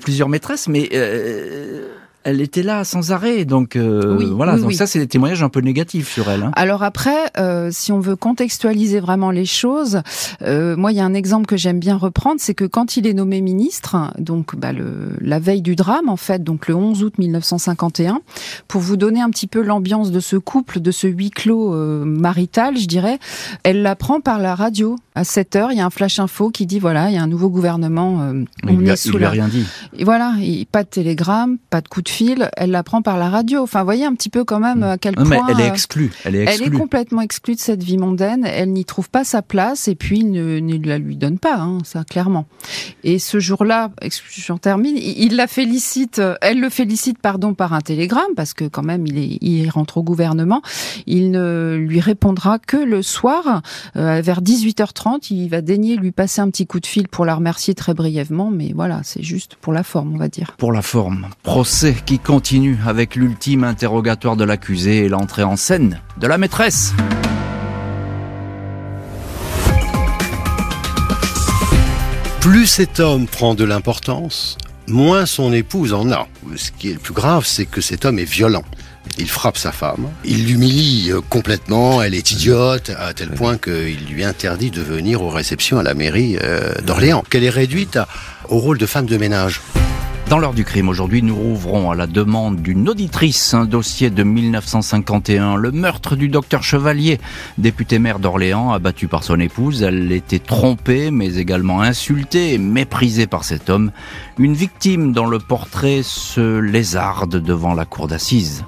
[0.00, 0.88] plusieurs maîtresses, mais
[2.24, 4.58] elle était là sans arrêt, donc euh, voilà.
[4.58, 6.42] donc ça, c'est des témoignages un peu négatifs sur elle.
[6.42, 6.50] Hein.
[6.54, 10.02] Alors après, euh, si on veut contextualiser vraiment les choses,
[10.42, 13.06] euh, moi, il y a un exemple que j'aime bien reprendre, c'est que quand il
[13.06, 17.02] est nommé ministre, donc bah, le, la veille du drame, en fait, donc le 11
[17.04, 18.20] août 1951,
[18.68, 22.76] pour vous donner un petit peu l'ambiance de ce couple, de ce huis clos marital,
[22.76, 23.18] je dirais,
[23.62, 24.96] elle l'apprend par la radio.
[25.14, 27.22] À 7 heures, il y a un flash info qui dit voilà, il y a
[27.22, 28.32] un nouveau gouvernement.
[28.62, 29.66] il lui a, lui a rien dit.
[29.96, 30.34] Et voilà,
[30.70, 33.62] pas de télégramme, pas de coup de fil, elle l'apprend par la radio.
[33.62, 35.24] Enfin, voyez un petit peu quand même à quel point.
[35.24, 36.12] Mais elle est euh, exclue.
[36.24, 36.66] Elle est, exclue.
[36.66, 38.44] elle est complètement exclue de cette vie mondaine.
[38.44, 41.56] Elle n'y trouve pas sa place et puis il ne, ne la lui donne pas,
[41.56, 42.46] hein, ça clairement.
[43.02, 43.90] Et ce jour-là,
[44.30, 48.82] j'en termine, il la félicite, elle le félicite pardon par un télégramme parce que quand
[48.82, 50.62] même il, est, il rentre au gouvernement.
[51.06, 53.62] Il ne lui répondra que le soir
[53.96, 54.99] euh, vers 18h30.
[55.30, 58.50] Il va daigner lui passer un petit coup de fil pour la remercier très brièvement,
[58.50, 60.52] mais voilà, c'est juste pour la forme, on va dire.
[60.58, 61.28] Pour la forme.
[61.42, 66.92] Procès qui continue avec l'ultime interrogatoire de l'accusé et l'entrée en scène de la maîtresse.
[72.40, 76.26] Plus cet homme prend de l'importance, moins son épouse en a.
[76.56, 78.64] Ce qui est le plus grave, c'est que cet homme est violent.
[79.18, 84.06] Il frappe sa femme, il l'humilie euh, complètement, elle est idiote, à tel point qu'il
[84.10, 87.98] lui interdit de venir aux réceptions à la mairie euh, d'Orléans, qu'elle est réduite
[88.48, 89.60] au rôle de femme de ménage.
[90.30, 94.22] Dans l'heure du crime, aujourd'hui, nous rouvrons à la demande d'une auditrice un dossier de
[94.22, 97.18] 1951, le meurtre du docteur Chevalier,
[97.58, 99.82] député maire d'Orléans, abattu par son épouse.
[99.82, 103.90] Elle était trompée, mais également insultée et méprisée par cet homme.
[104.38, 108.64] Une victime dont le portrait se lézarde devant la cour d'assises.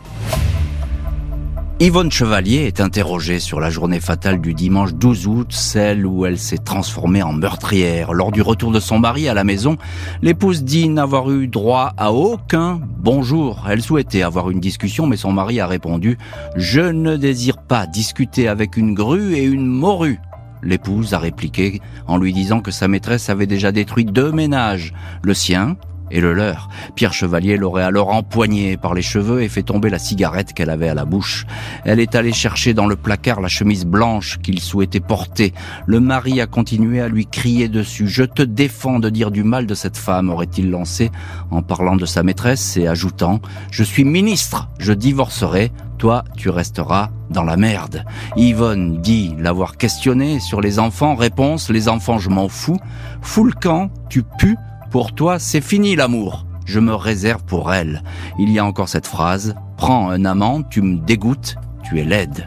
[1.84, 6.38] Yvonne Chevalier est interrogée sur la journée fatale du dimanche 12 août, celle où elle
[6.38, 8.12] s'est transformée en meurtrière.
[8.12, 9.76] Lors du retour de son mari à la maison,
[10.22, 13.66] l'épouse dit n'avoir eu droit à aucun bonjour.
[13.68, 16.10] Elle souhaitait avoir une discussion, mais son mari a répondu⁇
[16.54, 20.20] Je ne désire pas discuter avec une grue et une morue⁇
[20.62, 25.34] L'épouse a répliqué en lui disant que sa maîtresse avait déjà détruit deux ménages, le
[25.34, 25.76] sien
[26.12, 26.68] et le leur.
[26.94, 30.88] Pierre Chevalier l'aurait alors empoigné par les cheveux et fait tomber la cigarette qu'elle avait
[30.88, 31.46] à la bouche.
[31.84, 35.52] Elle est allée chercher dans le placard la chemise blanche qu'il souhaitait porter.
[35.86, 38.06] Le mari a continué à lui crier dessus.
[38.06, 41.10] Je te défends de dire du mal de cette femme, aurait-il lancé
[41.50, 47.10] en parlant de sa maîtresse et ajoutant Je suis ministre, je divorcerai, toi tu resteras
[47.30, 48.04] dans la merde.
[48.36, 51.14] Yvonne dit l'avoir questionné sur les enfants.
[51.14, 52.78] Réponse, les enfants je m'en fous.
[53.22, 54.56] Fous le camp, tu pues,
[54.92, 56.44] pour toi, c'est fini l'amour.
[56.66, 58.02] Je me réserve pour elle.
[58.38, 59.54] Il y a encore cette phrase.
[59.78, 62.46] Prends un amant, tu me dégoûtes, tu es laide.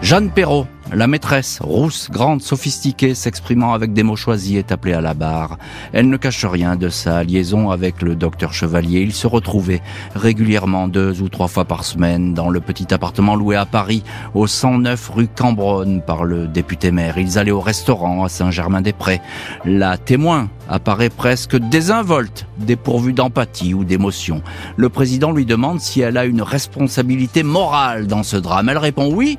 [0.00, 5.00] Jeanne Perrault, la maîtresse, rousse, grande, sophistiquée, s'exprimant avec des mots choisis, est appelée à
[5.00, 5.58] la barre.
[5.92, 9.00] Elle ne cache rien de sa liaison avec le docteur Chevalier.
[9.00, 9.82] Ils se retrouvaient
[10.14, 14.46] régulièrement deux ou trois fois par semaine dans le petit appartement loué à Paris, au
[14.46, 17.18] 109 rue Cambronne par le député maire.
[17.18, 19.20] Ils allaient au restaurant à Saint-Germain-des-Prés.
[19.64, 24.40] La témoin apparaît presque désinvolte, dépourvue d'empathie ou d'émotion.
[24.76, 28.68] Le président lui demande si elle a une responsabilité morale dans ce drame.
[28.68, 29.38] Elle répond oui,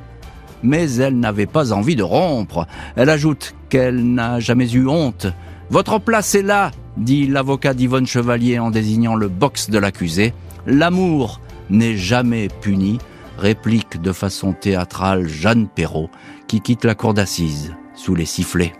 [0.62, 2.66] mais elle n'avait pas envie de rompre.
[2.96, 5.26] Elle ajoute qu'elle n'a jamais eu honte.
[5.70, 10.32] Votre place est là, dit l'avocat d'Yvonne Chevalier en désignant le box de l'accusé.
[10.66, 11.40] L'amour
[11.70, 12.98] n'est jamais puni,
[13.38, 16.10] réplique de façon théâtrale Jeanne Perrault,
[16.46, 18.72] qui quitte la cour d'assises sous les sifflets.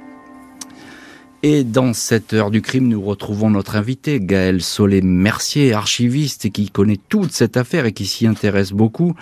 [1.45, 6.99] Et dans cette heure du crime, nous retrouvons notre invité, Gaël Solé-Mercier, archiviste qui connaît
[7.09, 9.15] toute cette affaire et qui s'y intéresse beaucoup.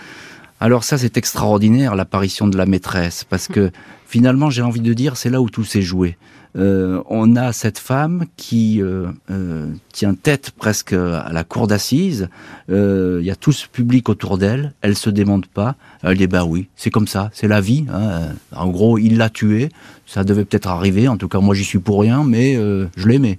[0.60, 3.70] Alors ça, c'est extraordinaire, l'apparition de la maîtresse, parce que
[4.06, 6.16] finalement, j'ai envie de dire, c'est là où tout s'est joué.
[6.56, 12.28] Euh, on a cette femme qui euh, euh, tient tête presque à la cour d'assises.
[12.68, 14.72] Il y a tout ce public autour d'elle.
[14.80, 15.76] Elle se démonte pas.
[16.02, 17.84] Elle dit bah oui, c'est comme ça, c'est la vie.
[17.92, 18.28] Hein.
[18.54, 19.68] En gros, il l'a tuée.
[20.06, 21.08] Ça devait peut-être arriver.
[21.08, 23.38] En tout cas, moi, j'y suis pour rien, mais je l'aimais.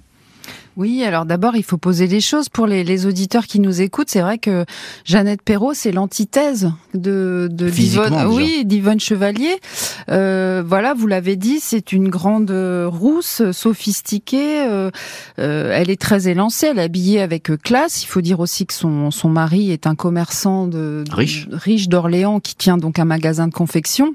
[0.78, 4.10] Oui, alors d'abord, il faut poser les choses pour les, auditeurs qui nous écoutent.
[4.10, 4.64] C'est vrai que
[5.04, 9.58] Jeannette Perrault, c'est l'antithèse de, de d'Yvonne, oui, d'Yvonne Chevalier.
[10.08, 14.68] Euh, voilà, vous l'avez dit, c'est une grande rousse, sophistiquée.
[14.68, 14.92] Euh,
[15.40, 18.04] euh, elle est très élancée, elle est habillée avec classe.
[18.04, 22.38] Il faut dire aussi que son, son mari est un commerçant de, riche, riche d'Orléans
[22.38, 24.14] qui tient donc un magasin de confection.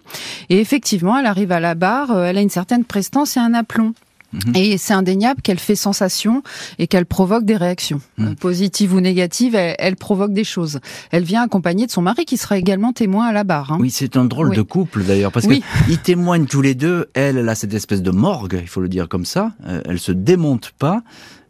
[0.49, 3.93] Et effectivement, elle arrive à la barre, elle a une certaine prestance et un aplomb.
[4.33, 4.55] Mhm.
[4.55, 6.43] Et c'est indéniable qu'elle fait sensation
[6.79, 8.27] et qu'elle provoque des réactions, mhm.
[8.27, 9.55] euh, positives ou négatives.
[9.55, 10.79] Elle, provoque des choses.
[11.11, 13.71] Elle vient accompagnée de son mari qui sera également témoin à la barre.
[13.71, 13.77] Hein.
[13.79, 15.53] Oui, c'est un drôle de couple d'ailleurs parce que
[15.85, 17.07] qu'ils témoignent tous les deux.
[17.13, 19.51] Elle, elle a cette espèce de morgue, il faut le dire comme ça.
[19.67, 21.03] Euh, elle se démonte pas.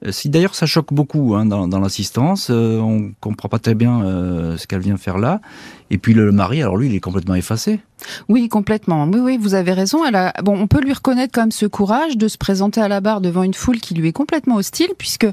[0.06, 4.04] Euh, si d'ailleurs ça choque beaucoup hein, dans, l'assistance, euh, on comprend pas très bien
[4.04, 5.42] euh, ce qu'elle vient faire là.
[5.90, 7.80] Et puis le, mari, alors lui, il est complètement effacé.
[8.28, 9.06] Oui, complètement.
[9.06, 10.04] Oui, oui, vous avez raison.
[10.06, 10.34] Elle a...
[10.44, 13.22] Bon, on peut lui reconnaître quand même ce courage de se présenter à la barre
[13.22, 15.28] devant une foule qui lui est complètement hostile, puisque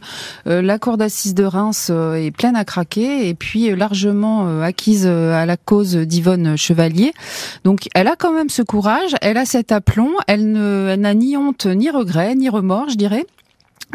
[0.44, 5.56] la cour d'assises de Reims est pleine à craquer et puis largement acquise à la
[5.56, 7.12] cause d'Yvonne Chevalier.
[7.64, 9.14] Donc, elle a quand même ce courage.
[9.22, 10.10] Elle a cet aplomb.
[10.26, 13.24] Elle n'a ni honte, ni regret, ni remords, je dirais.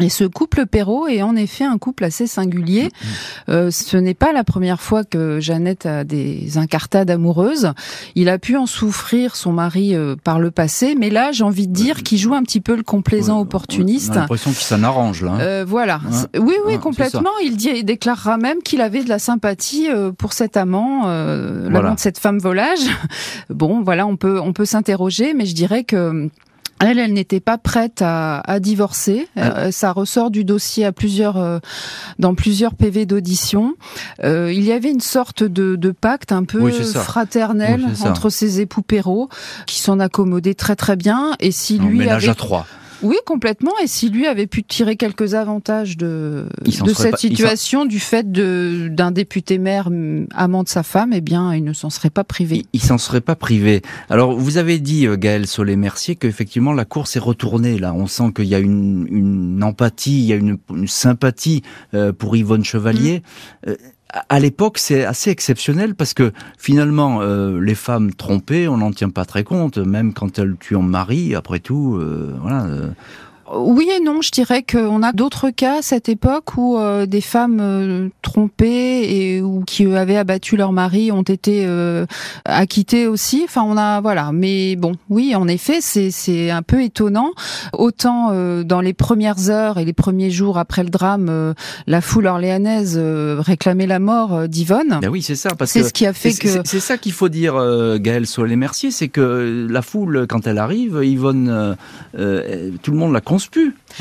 [0.00, 2.88] Et ce couple Perrault est en effet un couple assez singulier.
[2.88, 3.50] Mm-hmm.
[3.50, 7.72] Euh, ce n'est pas la première fois que Jeannette a des incartades amoureuses.
[8.14, 11.66] Il a pu en souffrir son mari euh, par le passé, mais là, j'ai envie
[11.66, 14.10] de dire qu'il joue un petit peu le complaisant opportuniste.
[14.12, 15.32] On a l'impression qu'il s'en arrange là.
[15.32, 15.40] Hein.
[15.40, 16.00] Euh, voilà.
[16.38, 17.30] Oui, oui, complètement.
[17.42, 21.68] Il, dit, il déclarera même qu'il avait de la sympathie euh, pour cet amant, euh,
[21.70, 22.80] l'amant de cette femme volage.
[23.48, 26.28] Bon, voilà, on peut on peut s'interroger, mais je dirais que
[26.80, 29.28] elle, elle n'était pas prête à, à divorcer.
[29.36, 29.58] Ah.
[29.58, 31.58] Euh, ça ressort du dossier à plusieurs, euh,
[32.18, 33.74] dans plusieurs PV d'audition.
[34.24, 38.82] Euh, il y avait une sorte de, de pacte un peu fraternel entre ses époux
[38.82, 39.28] Perrault,
[39.66, 41.32] qui s'en accommodaient très très bien.
[41.40, 42.66] Et si lui ménage à trois.
[43.02, 43.72] Oui, complètement.
[43.82, 49.10] Et si lui avait pu tirer quelques avantages de, de cette situation, du fait d'un
[49.10, 52.64] député maire mm, amant de sa femme, eh bien, il ne s'en serait pas privé.
[52.72, 53.82] Il, s'en serait pas privé.
[54.10, 57.78] Alors, vous avez dit, euh, Gaël Solé-Mercier, qu'effectivement, la course est retournée.
[57.78, 61.62] Là, on sent qu'il y a une, une, empathie, il y a une, une sympathie
[61.94, 63.22] euh, pour Yvonne Chevalier.
[63.66, 63.70] Mmh.
[63.70, 63.76] Euh,
[64.28, 69.10] à l'époque, c'est assez exceptionnel parce que finalement, euh, les femmes trompées, on n'en tient
[69.10, 71.34] pas très compte, même quand elles tuent en mari.
[71.34, 72.64] Après tout, euh, voilà.
[72.64, 72.90] Euh,
[73.54, 77.20] oui et non, je dirais qu'on a d'autres cas à cette époque où euh, des
[77.20, 82.06] femmes euh, trompées et ou qui avaient abattu leur mari ont été euh,
[82.44, 83.42] acquittées aussi.
[83.44, 87.32] Enfin, on a voilà, mais bon, oui, en effet, c'est c'est un peu étonnant.
[87.72, 88.32] Autant
[88.64, 91.54] dans les premières heures et les premiers jours après le drame,
[91.86, 94.98] la foule orléanaise réclamait la mort d'Yvonne.
[95.00, 97.28] Ben oui, c'est ça, parce c'est ce qui a fait que c'est ça qu'il faut
[97.28, 97.54] dire,
[97.98, 101.76] Gaël Solé-Mercier, c'est que la foule quand elle arrive, Yvonne,
[102.12, 103.20] tout le monde la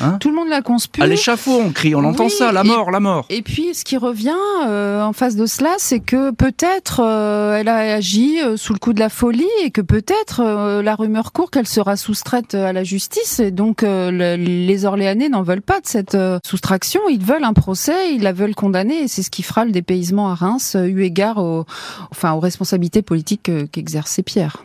[0.02, 1.02] Hein Tout le monde la conspue.
[1.02, 3.26] À l'échafaud, on crie, on entend ça, la mort, la mort.
[3.30, 4.34] Et puis, ce qui revient
[4.66, 8.80] euh, en face de cela, c'est que peut-être euh, elle a agi euh, sous le
[8.80, 10.44] coup de la folie et que peut-être
[10.82, 13.40] la rumeur court qu'elle sera soustraite à la justice.
[13.40, 17.02] Et donc, les Orléanais n'en veulent pas de cette soustraction.
[17.10, 19.04] Ils veulent un procès, ils la veulent condamner.
[19.04, 21.66] Et c'est ce qui fera le dépaysement à Reims, eu égard aux,
[22.12, 24.58] enfin, aux responsabilités politiques qu'exerçait Pierre.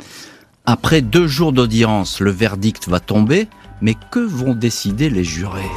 [0.66, 3.48] Après deux jours d'audience, le verdict va tomber.
[3.82, 5.70] Mais que vont décider les jurés?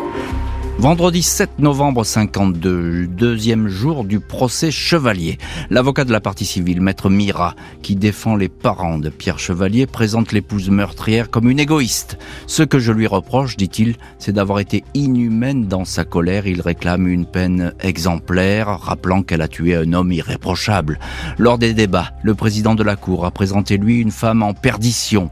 [0.79, 5.37] Vendredi 7 novembre 52, deuxième jour du procès Chevalier.
[5.69, 10.33] L'avocat de la partie civile, maître Mira, qui défend les parents de Pierre Chevalier, présente
[10.33, 12.17] l'épouse meurtrière comme une égoïste.
[12.47, 16.47] Ce que je lui reproche, dit-il, c'est d'avoir été inhumaine dans sa colère.
[16.47, 20.99] Il réclame une peine exemplaire, rappelant qu'elle a tué un homme irréprochable.
[21.37, 25.29] Lors des débats, le président de la Cour a présenté lui une femme en perdition.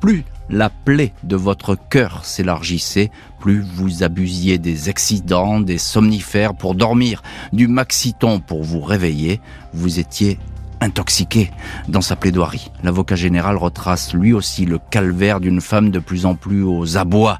[0.00, 3.10] Plus la plaie de votre cœur s'élargissait,
[3.40, 9.40] plus vous abusiez des excitants, des somnifères pour dormir, du maxiton pour vous réveiller,
[9.72, 10.38] vous étiez
[10.82, 11.50] intoxiqué.
[11.88, 16.34] Dans sa plaidoirie, l'avocat général retrace lui aussi le calvaire d'une femme de plus en
[16.34, 17.38] plus aux abois.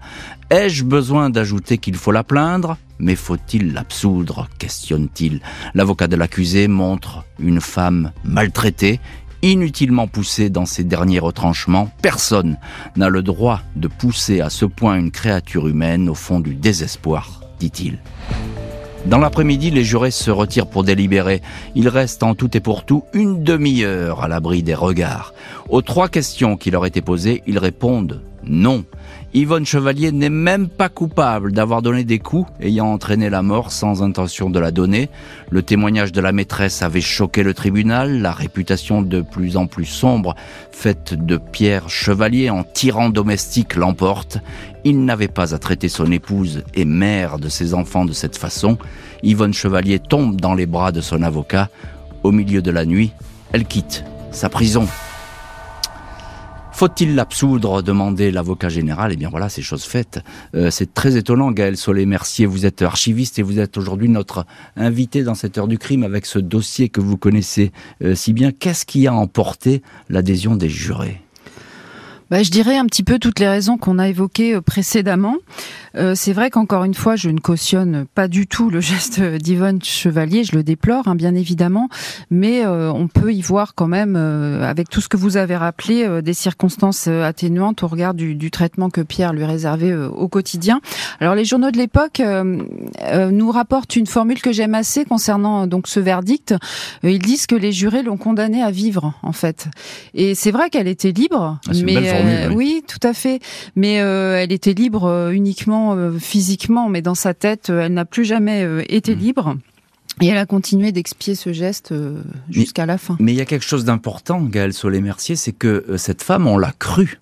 [0.51, 2.77] Ai-je besoin d'ajouter qu'il faut la plaindre?
[2.99, 4.49] Mais faut-il l'absoudre?
[4.59, 5.41] questionne-t-il.
[5.75, 9.01] L'avocat de l'accusé montre une femme maltraitée
[9.43, 12.57] inutilement poussé dans ses derniers retranchements, personne
[12.97, 17.43] n'a le droit de pousser à ce point une créature humaine au fond du désespoir,
[17.59, 17.99] dit-il.
[19.05, 21.43] Dans l'après-midi, les jurés se retirent pour délibérer.
[21.75, 25.35] Ils restent en tout et pour tout une demi-heure à l'abri des regards.
[25.69, 28.85] Aux trois questions qui leur étaient posées, ils répondent non.
[29.35, 34.03] Yvonne Chevalier n'est même pas coupable d'avoir donné des coups ayant entraîné la mort sans
[34.03, 35.09] intention de la donner.
[35.51, 39.87] Le témoignage de la maîtresse avait choqué le tribunal, la réputation de plus en plus
[39.87, 40.35] sombre
[40.71, 44.37] faite de Pierre Chevalier en tyran domestique l'emporte.
[44.85, 48.77] Il n'avait pas à traiter son épouse et mère de ses enfants de cette façon.
[49.23, 51.71] Yvonne Chevalier tombe dans les bras de son avocat.
[52.23, 53.13] Au milieu de la nuit,
[53.53, 54.87] elle quitte sa prison.
[56.83, 59.13] Faut-il l'absoudre demandait l'avocat général.
[59.13, 60.19] Eh bien voilà, c'est chose faite.
[60.57, 62.45] Euh, c'est très étonnant, Gaël Solé-Mercier.
[62.45, 66.27] Vous êtes archiviste et vous êtes aujourd'hui notre invité dans cette heure du crime avec
[66.27, 67.71] ce dossier que vous connaissez
[68.03, 68.51] euh, si bien.
[68.51, 71.21] Qu'est-ce qui a emporté l'adhésion des jurés?
[72.31, 75.37] Bah, Je dirais un petit peu toutes les raisons qu'on a évoquées euh, précédemment.
[75.95, 79.83] Euh, c'est vrai qu'encore une fois, je ne cautionne pas du tout le geste d'Yvonne
[79.83, 81.89] Chevalier, je le déplore, hein, bien évidemment,
[82.31, 86.23] mais euh, on peut y voir quand même, avec tout ce que vous avez rappelé,
[86.23, 90.81] des circonstances atténuantes au regard du, du, traitement que Pierre lui réservait au quotidien.
[91.21, 92.23] Alors les journaux de l'époque
[93.31, 96.55] nous rapportent une formule que j'aime assez concernant donc ce verdict.
[97.03, 99.69] ils disent que les jurés l'ont condamné à vivre, en fait.
[100.15, 102.83] Et c'est vrai qu'elle était libre, ah, mais euh, oui.
[102.87, 103.41] tout à fait.
[103.77, 108.25] Mais euh, elle était libre euh, uniquement physiquement, mais dans sa tête, elle n'a plus
[108.25, 109.19] jamais été mmh.
[109.19, 109.57] libre.
[110.21, 111.95] Et elle a continué d'expier ce geste
[112.51, 113.17] jusqu'à la fin.
[113.19, 116.73] Mais il y a quelque chose d'important, Gaëlle Solé-Mercier, c'est que cette femme, on l'a
[116.79, 117.19] crue.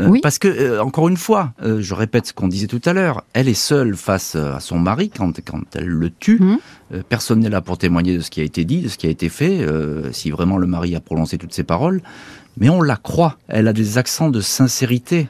[0.00, 0.20] oui.
[0.22, 3.54] Parce que, encore une fois, je répète ce qu'on disait tout à l'heure, elle est
[3.54, 6.38] seule face à son mari quand, quand elle le tue.
[6.40, 7.02] Mmh.
[7.08, 9.10] personne n'est là pour témoigner de ce qui a été dit, de ce qui a
[9.10, 9.66] été fait,
[10.12, 12.00] si vraiment le mari a prononcé toutes ces paroles
[12.56, 13.38] mais on la croit.
[13.48, 15.28] Elle a des accents de sincérité.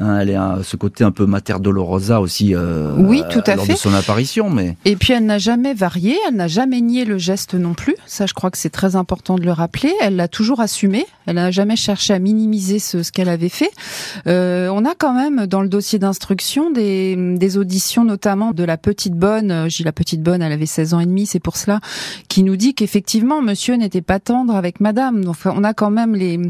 [0.00, 3.66] Hein, elle a ce côté un peu Mater Dolorosa aussi euh, oui, tout à lors
[3.66, 3.74] fait.
[3.74, 4.48] de son apparition.
[4.48, 4.76] Mais...
[4.86, 7.94] Et puis elle n'a jamais varié, elle n'a jamais nié le geste non plus.
[8.06, 9.92] Ça, je crois que c'est très important de le rappeler.
[10.00, 11.04] Elle l'a toujours assumé.
[11.26, 13.70] Elle n'a jamais cherché à minimiser ce, ce qu'elle avait fait.
[14.26, 18.78] Euh, on a quand même dans le dossier d'instruction des, des, auditions, notamment de la
[18.78, 19.68] petite bonne.
[19.68, 21.80] J'ai la petite bonne, elle avait 16 ans et demi, c'est pour cela,
[22.28, 25.24] qui nous dit qu'effectivement, monsieur n'était pas tendre avec madame.
[25.24, 26.40] Donc on a quand même les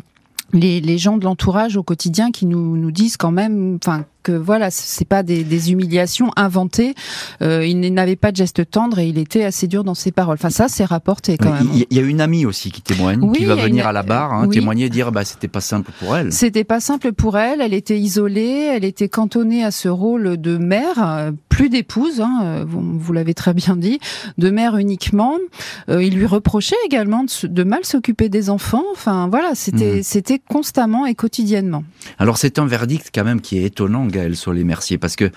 [0.53, 4.33] les, les, gens de l'entourage au quotidien qui nous, nous disent quand même, enfin, que
[4.33, 6.95] voilà, c'est pas des, des, humiliations inventées.
[7.43, 10.35] Euh, il n'avait pas de geste tendre et il était assez dur dans ses paroles.
[10.35, 11.69] Enfin, ça, c'est rapporté quand même.
[11.75, 14.49] Il y, a une amie aussi qui témoigne, qui va venir à la barre, hein,
[14.49, 16.33] témoigner, dire bah c'était pas simple pour elle.
[16.33, 17.61] C'était pas simple pour elle.
[17.61, 22.21] Elle était isolée, elle était cantonnée à ce rôle de mère, plus d'épouse.
[22.21, 24.01] Hein, vous, vous l'avez très bien dit,
[24.39, 25.37] de mère uniquement.
[25.89, 28.85] Euh, il lui reprochait également de, de mal s'occuper des enfants.
[28.93, 30.03] Enfin, voilà, c'était mmh.
[30.03, 31.85] c'était constamment et quotidiennement.
[32.19, 35.31] Alors c'est un verdict quand même qui est étonnant Gaël sur les Mercier, parce que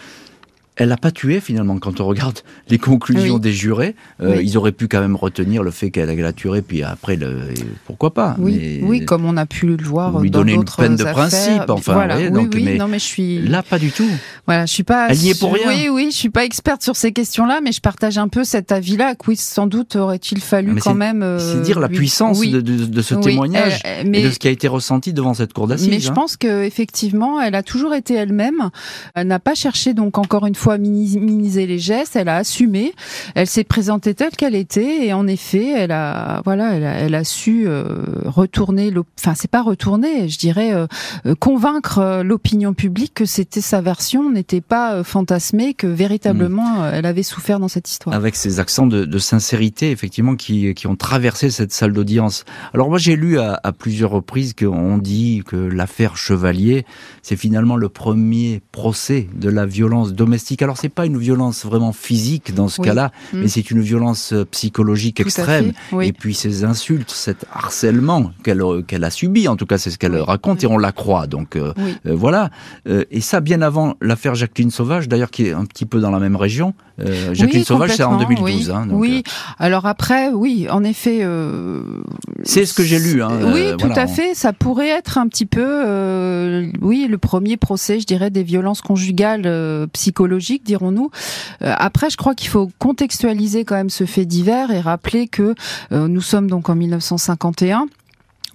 [0.75, 1.77] elle n'a pas tué finalement.
[1.77, 5.71] Quand on regarde les conclusions des jurés, euh, ils auraient pu quand même retenir le
[5.71, 7.53] fait qu'elle a tué, puis après, le,
[7.85, 10.95] pourquoi pas Oui, oui, comme on a pu le voir lui dans donner une peine
[10.95, 11.69] de principe.
[11.69, 14.09] Enfin, voilà, oui, donc, mais, non, mais je suis là pas du tout.
[14.45, 15.07] Voilà, je suis pas.
[15.09, 15.67] Elle y est pour rien.
[15.67, 18.71] Oui, oui, je suis pas experte sur ces questions-là, mais je partage un peu cet
[18.71, 19.15] avis-là.
[19.27, 21.23] Oui, sans doute aurait-il fallu quand même.
[21.23, 24.47] Euh, c'est dire la puissance de, de, de, ce témoignage mais, et de ce qui
[24.47, 25.89] a été ressenti devant cette cour d'assises.
[25.89, 26.13] Mais je hein.
[26.13, 28.69] pense que effectivement, elle a toujours été elle-même.
[29.15, 32.93] Elle n'a pas cherché donc encore une fois à minimiser les gestes, elle a assumé,
[33.35, 37.65] elle s'est présentée telle qu'elle était et en effet, elle a voilà, elle a, su
[37.67, 37.83] euh,
[38.25, 40.87] retourner, enfin c'est pas retourner, je dirais euh,
[41.25, 46.91] euh, convaincre l'opinion publique que c'était sa version, n'était pas fantasmée, que véritablement hmm.
[46.93, 48.15] elle avait souffert dans cette histoire.
[48.15, 52.43] Avec ces accents de, sincérité effectivement qui, qui ont traversé cette salle d'audience.
[52.73, 56.85] Alors moi j'ai lu à, à plusieurs reprises qu'on dit que l'affaire Chevalier
[57.21, 60.52] c'est finalement le premier procès de la violence domestique.
[60.61, 63.39] Alors c'est pas une violence vraiment physique dans ce cas-là, mm.
[63.39, 65.73] mais c'est une violence euh, psychologique extrême.
[66.01, 69.91] Et puis ces insultes, cet harcèlement qu'elle euh, qu'elle a subi, en tout cas c'est
[69.91, 71.27] ce qu'elle raconte et on la croit.
[71.27, 71.73] Donc euh,
[72.05, 72.49] voilà.
[72.85, 76.19] et ça bien avant l'affaire Jacqueline Sauvage, d'ailleurs qui est un petit peu dans la
[76.19, 76.73] même région.
[77.31, 78.71] Jacqueline Sauvage, c'est en 2012.
[78.71, 79.23] Hein, oui.
[79.59, 81.25] Alors après, oui, en effet.
[82.43, 83.23] c'est ce que j'ai lu.
[83.23, 84.33] Hein, oui, tout à fait.
[84.33, 89.87] Ça pourrait être un petit peu, oui, le premier procès, je dirais, des violences conjugales
[89.93, 91.11] psychologiques, dirons-nous.
[91.61, 95.55] Euh, après, je crois qu'il faut contextualiser quand même ce fait divers et rappeler que
[95.91, 97.87] euh, nous sommes donc en 1951.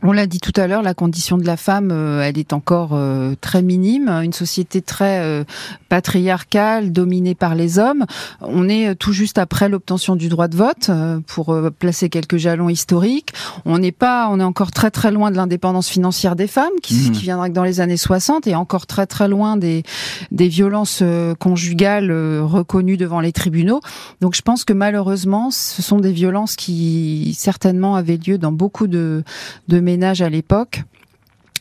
[0.02, 2.90] On l'a dit tout à l'heure, la condition de la femme, euh, elle est encore
[2.92, 4.08] euh, très minime.
[4.08, 5.42] Une société très euh,
[5.88, 8.06] patriarcale, dominée par les hommes.
[8.40, 10.90] On est tout juste après l'obtention du droit de vote,
[11.26, 13.32] pour placer quelques jalons historiques.
[13.64, 16.94] On n'est pas, on est encore très très loin de l'indépendance financière des femmes, qui,
[16.94, 17.12] mmh.
[17.12, 19.82] qui, viendra que dans les années 60, et encore très très loin des,
[20.30, 21.02] des violences
[21.38, 23.80] conjugales reconnues devant les tribunaux.
[24.20, 28.86] Donc je pense que malheureusement, ce sont des violences qui certainement avaient lieu dans beaucoup
[28.86, 29.24] de,
[29.68, 30.82] de ménage à l'époque.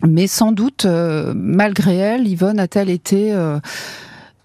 [0.05, 3.57] Mais sans doute, euh, malgré elle, Yvonne a-t-elle été euh,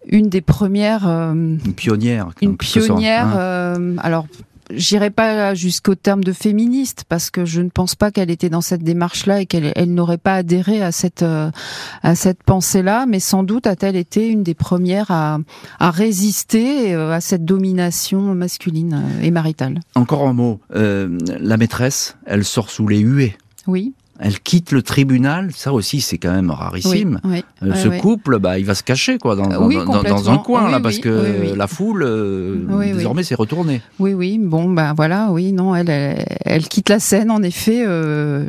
[0.06, 1.06] une des premières...
[1.08, 2.28] Euh, une pionnière.
[2.40, 3.26] Une pionnière.
[3.26, 3.96] Hein.
[3.98, 4.26] alors,
[4.70, 8.62] j'irai pas jusqu'au terme de féministe parce que je ne pense pas qu'elle était dans
[8.62, 11.24] cette démarche-là et qu'elle elle, n'aurait pas adhéré à cette
[12.02, 15.38] à cette pensée-là, mais sans doute a-t-elle été une des premières à,
[15.78, 19.80] à résister à cette domination masculine et maritale.
[19.94, 23.36] Encore un mot, la maîtresse, elle sort sous les huées.
[23.66, 23.92] Oui.
[24.18, 27.19] Elle quitte le tribunal, ça aussi c'est quand même rarissime.
[27.63, 30.98] Euh, ce couple, bah, il va se cacher quoi dans, dans, un coin là parce
[30.98, 33.81] que la foule euh, désormais s'est retournée.
[33.98, 35.90] Oui, oui, bon, ben voilà, oui, non, elle,
[36.44, 37.85] elle, quitte la scène en effet.
[37.87, 38.46] Euh,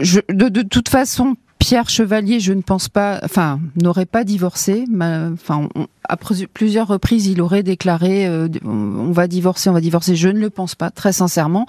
[0.00, 4.86] je, de, de toute façon, Pierre Chevalier, je ne pense pas, enfin, n'aurait pas divorcé.
[4.90, 5.68] Enfin,
[6.10, 10.16] à plusieurs reprises, il aurait déclaré euh, on va divorcer, on va divorcer.
[10.16, 11.66] Je ne le pense pas, très sincèrement.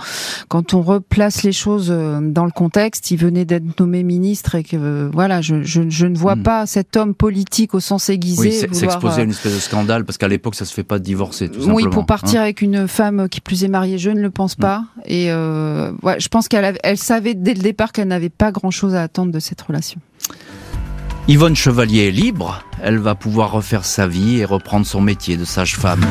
[0.47, 4.63] Quand on replace les choses euh, dans le contexte, il venait d'être nommé ministre et
[4.63, 6.43] que euh, voilà, je, je, je, ne vois hmm.
[6.43, 8.67] pas cet homme politique au sens aiguisé.
[8.69, 11.03] Oui, s'exposer à une espèce de scandale parce qu'à l'époque, ça se fait pas de
[11.03, 11.49] divorcer.
[11.49, 12.43] Tout oui, pour partir hein.
[12.43, 14.61] avec une femme qui plus est mariée, je ne le pense hmm.
[14.61, 14.85] pas.
[15.05, 18.95] Et euh, ouais, je pense qu'elle elle savait dès le départ qu'elle n'avait pas grand-chose
[18.95, 19.99] à attendre de cette relation.
[21.31, 25.45] Yvonne Chevalier est libre, elle va pouvoir refaire sa vie et reprendre son métier de
[25.45, 26.03] sage-femme.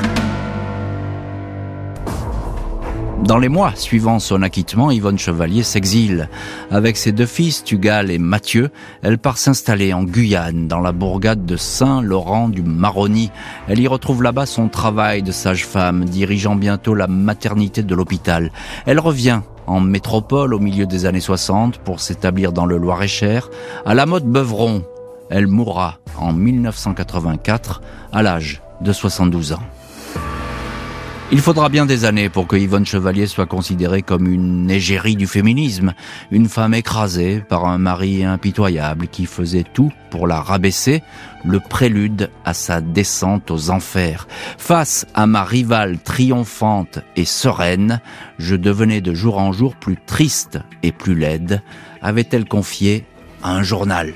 [3.22, 6.30] Dans les mois suivant son acquittement, Yvonne Chevalier s'exile.
[6.70, 8.70] Avec ses deux fils, Tugal et Mathieu,
[9.02, 13.30] elle part s'installer en Guyane, dans la bourgade de Saint-Laurent du Maroni.
[13.68, 18.52] Elle y retrouve là-bas son travail de sage-femme, dirigeant bientôt la maternité de l'hôpital.
[18.86, 23.50] Elle revient en métropole au milieu des années 60 pour s'établir dans le Loir-et-Cher,
[23.84, 24.82] à la mode Beuvron,
[25.30, 27.80] elle mourra en 1984
[28.12, 29.62] à l'âge de 72 ans.
[31.32, 35.28] Il faudra bien des années pour que Yvonne Chevalier soit considérée comme une égérie du
[35.28, 35.94] féminisme,
[36.32, 41.04] une femme écrasée par un mari impitoyable qui faisait tout pour la rabaisser,
[41.44, 44.26] le prélude à sa descente aux enfers.
[44.58, 48.00] Face à ma rivale triomphante et sereine,
[48.40, 51.62] je devenais de jour en jour plus triste et plus laide,
[52.02, 53.04] avait-elle confié
[53.44, 54.14] à un journal.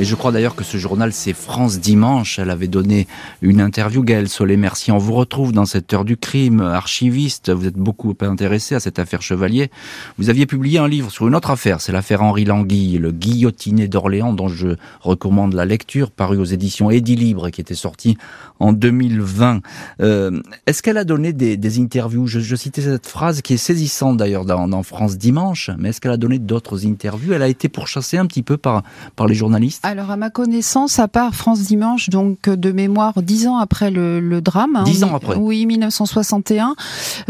[0.00, 2.38] Et je crois d'ailleurs que ce journal, c'est France Dimanche.
[2.38, 3.08] Elle avait donné
[3.42, 4.04] une interview.
[4.04, 7.50] Gaëlle Solé-Merci, on vous retrouve dans cette heure du crime, archiviste.
[7.50, 9.72] Vous êtes beaucoup intéressé à cette affaire Chevalier.
[10.16, 11.80] Vous aviez publié un livre sur une autre affaire.
[11.80, 16.92] C'est l'affaire Henri Languille, le guillotiné d'Orléans, dont je recommande la lecture, paru aux éditions
[16.92, 18.16] Édit Libre, qui était sorti
[18.60, 19.62] en 2020.
[20.00, 22.28] Euh, Est-ce qu'elle a donné des, des interviews?
[22.28, 26.00] Je, je, citais cette phrase qui est saisissante d'ailleurs dans, dans, France Dimanche, mais est-ce
[26.00, 27.32] qu'elle a donné d'autres interviews?
[27.32, 28.84] Elle a été pourchassée un petit peu par,
[29.16, 29.87] par les journalistes?
[29.88, 34.20] Alors, à ma connaissance, à part France Dimanche, donc de mémoire, dix ans après le,
[34.20, 34.76] le drame.
[34.76, 35.36] Hein, dix ans après.
[35.36, 36.76] Oui, 1961.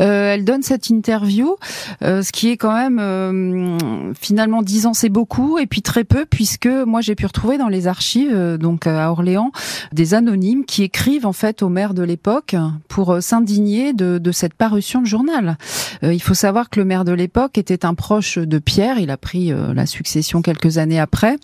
[0.00, 1.54] Euh, elle donne cette interview,
[2.02, 3.78] euh, ce qui est quand même euh,
[4.20, 7.68] finalement dix ans, c'est beaucoup, et puis très peu, puisque moi j'ai pu retrouver dans
[7.68, 9.52] les archives, euh, donc à Orléans,
[9.92, 12.56] des anonymes qui écrivent en fait au maire de l'époque
[12.88, 15.58] pour euh, s'indigner de, de, cette parution de journal.
[16.02, 18.98] Euh, il faut savoir que le maire de l'époque était un proche de Pierre.
[18.98, 21.36] Il a pris la succession quelques années après.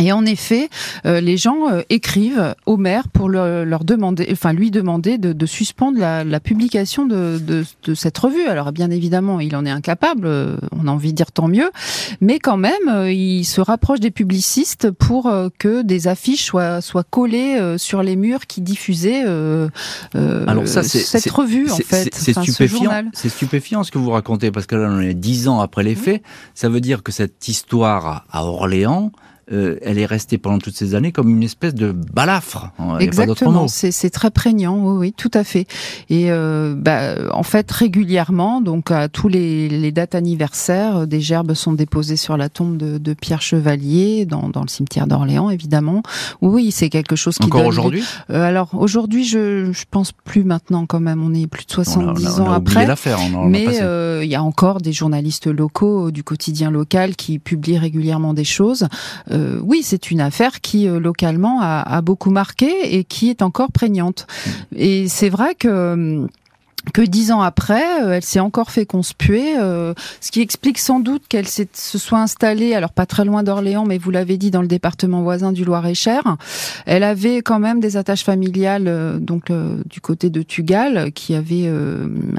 [0.00, 0.68] Et en effet,
[1.06, 5.46] euh, les gens euh, écrivent au maire pour leur demander, enfin lui demander de, de
[5.46, 8.46] suspendre la, la publication de, de, de, cette revue.
[8.46, 10.26] Alors bien évidemment, il en est incapable.
[10.26, 11.70] Euh, on a envie de dire tant mieux,
[12.20, 17.76] mais quand même, il se rapproche des publicistes pour que des affiches soient soient collées
[17.76, 19.24] sur les murs qui diffusaient
[20.14, 22.14] Alors ça, cette revue en fait.
[22.14, 22.90] C'est stupéfiant.
[23.12, 25.94] C'est stupéfiant ce que vous racontez parce que là, on est dix ans après les
[25.94, 26.22] faits.
[26.54, 29.12] Ça veut dire que cette histoire à Orléans
[29.52, 32.70] euh, elle est restée pendant toutes ces années comme une espèce de balafre.
[33.00, 35.66] Exactement, c'est très prégnant, oui, oui, tout à fait.
[36.10, 41.54] Et euh, bah, en fait, régulièrement, donc à tous les, les, dates anniversaires, des gerbes
[41.54, 46.02] sont déposées sur la tombe de, de Pierre Chevalier, dans, dans le cimetière d'Orléans, évidemment.
[46.40, 48.04] Oui, c'est quelque chose qui Encore aujourd'hui?
[48.30, 51.22] Euh, Alors aujourd'hui, je, je pense plus maintenant quand même.
[51.22, 52.86] On est plus de 70 ans après.
[53.46, 58.34] mais euh, il y a encore des journalistes locaux du quotidien local qui publient régulièrement
[58.34, 58.88] des choses.
[59.38, 63.42] Euh, oui, c'est une affaire qui euh, localement a, a, beaucoup marqué et qui est
[63.42, 64.26] encore prégnante.
[64.74, 66.28] Et c'est vrai que hum,
[66.92, 71.00] que dix ans après, euh, elle s'est encore fait conspuer, euh, ce qui explique sans
[71.00, 74.62] doute qu'elle se soit installée, alors pas très loin d'Orléans, mais vous l'avez dit, dans
[74.62, 76.36] le département voisin du Loir-et-Cher.
[76.86, 79.52] Elle avait quand même des attaches familiales, euh, donc
[79.88, 81.70] du côté de Tugal, qui avait,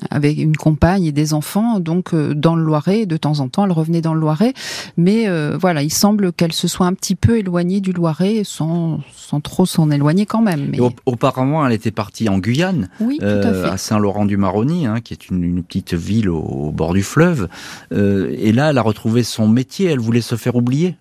[0.09, 3.05] avec une compagne et des enfants, donc dans le Loiret.
[3.05, 4.53] De temps en temps, elle revenait dans le Loiret,
[4.97, 5.27] mais
[5.57, 9.65] voilà, il semble qu'elle se soit un petit peu éloignée du Loiret, sans, sans trop
[9.65, 10.69] s'en éloigner quand même.
[10.71, 10.79] Mais...
[11.05, 15.13] auparavant, elle était partie en Guyane, oui, tout à, à Saint-Laurent du Maroni, hein, qui
[15.13, 17.47] est une, petite ville au, au bord du fleuve.
[17.91, 19.89] Euh, et là, elle a retrouvé son métier.
[19.89, 20.95] Elle voulait se faire oublier.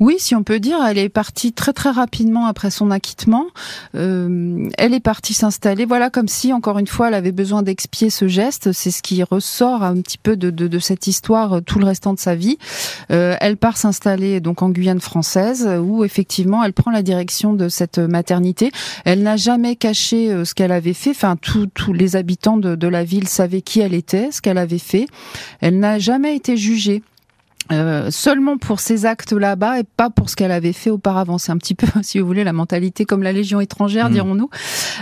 [0.00, 3.46] Oui, si on peut dire, elle est partie très très rapidement après son acquittement.
[3.94, 8.10] Euh, elle est partie s'installer, voilà, comme si encore une fois elle avait besoin d'expier
[8.10, 8.72] ce geste.
[8.72, 12.18] C'est ce qui ressort un petit peu de, de, cette histoire tout le restant de
[12.18, 12.58] sa vie.
[13.10, 17.68] Euh, elle part s'installer donc en Guyane française, où effectivement elle prend la direction de
[17.68, 18.72] cette maternité.
[19.04, 21.10] Elle n'a jamais caché euh, ce qu'elle avait fait.
[21.10, 24.78] Enfin, tous les habitants de, de la ville savaient qui elle était, ce qu'elle avait
[24.78, 25.06] fait.
[25.60, 27.02] Elle n'a jamais été jugée.
[27.72, 31.38] Euh, seulement pour ces actes là-bas et pas pour ce qu'elle avait fait auparavant.
[31.38, 34.12] C'est un petit peu, si vous voulez, la mentalité comme la Légion étrangère, mm.
[34.12, 34.50] dirons-nous.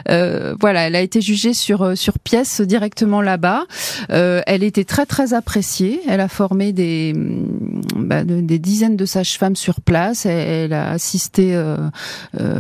[0.09, 3.65] Euh, voilà, elle a été jugée sur euh, sur pièce directement là-bas.
[4.11, 6.01] Euh, elle était très très appréciée.
[6.09, 10.27] Elle a formé des mm, bah, des dizaines de sages-femmes sur place.
[10.27, 11.77] Elle, a assisté euh,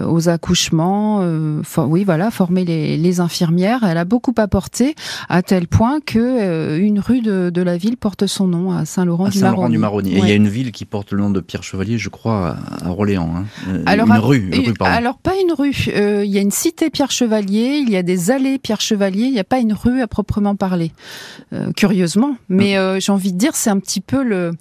[0.06, 1.20] aux accouchements.
[1.76, 3.84] oui, voilà, formé les, les infirmières.
[3.84, 4.94] Elle a beaucoup apporté
[5.28, 8.84] à tel point que une rue de, de la ville porte son nom à
[10.06, 12.56] Et il y a une ville qui porte le nom de Pierre Chevalier, je crois,
[12.82, 13.32] à Orléans.
[13.36, 13.44] Hein.
[13.68, 15.74] Euh, alors, une, rue, Alors pas une rue.
[15.88, 19.24] Euh, il y a une cité Pierre Chevalier, il y a des allées Pierre Chevalier.
[19.24, 20.92] Il n'y a pas une rue à proprement parler.
[21.52, 24.52] Euh, curieusement, mais j'ai envie de dire, c'est un petit peu le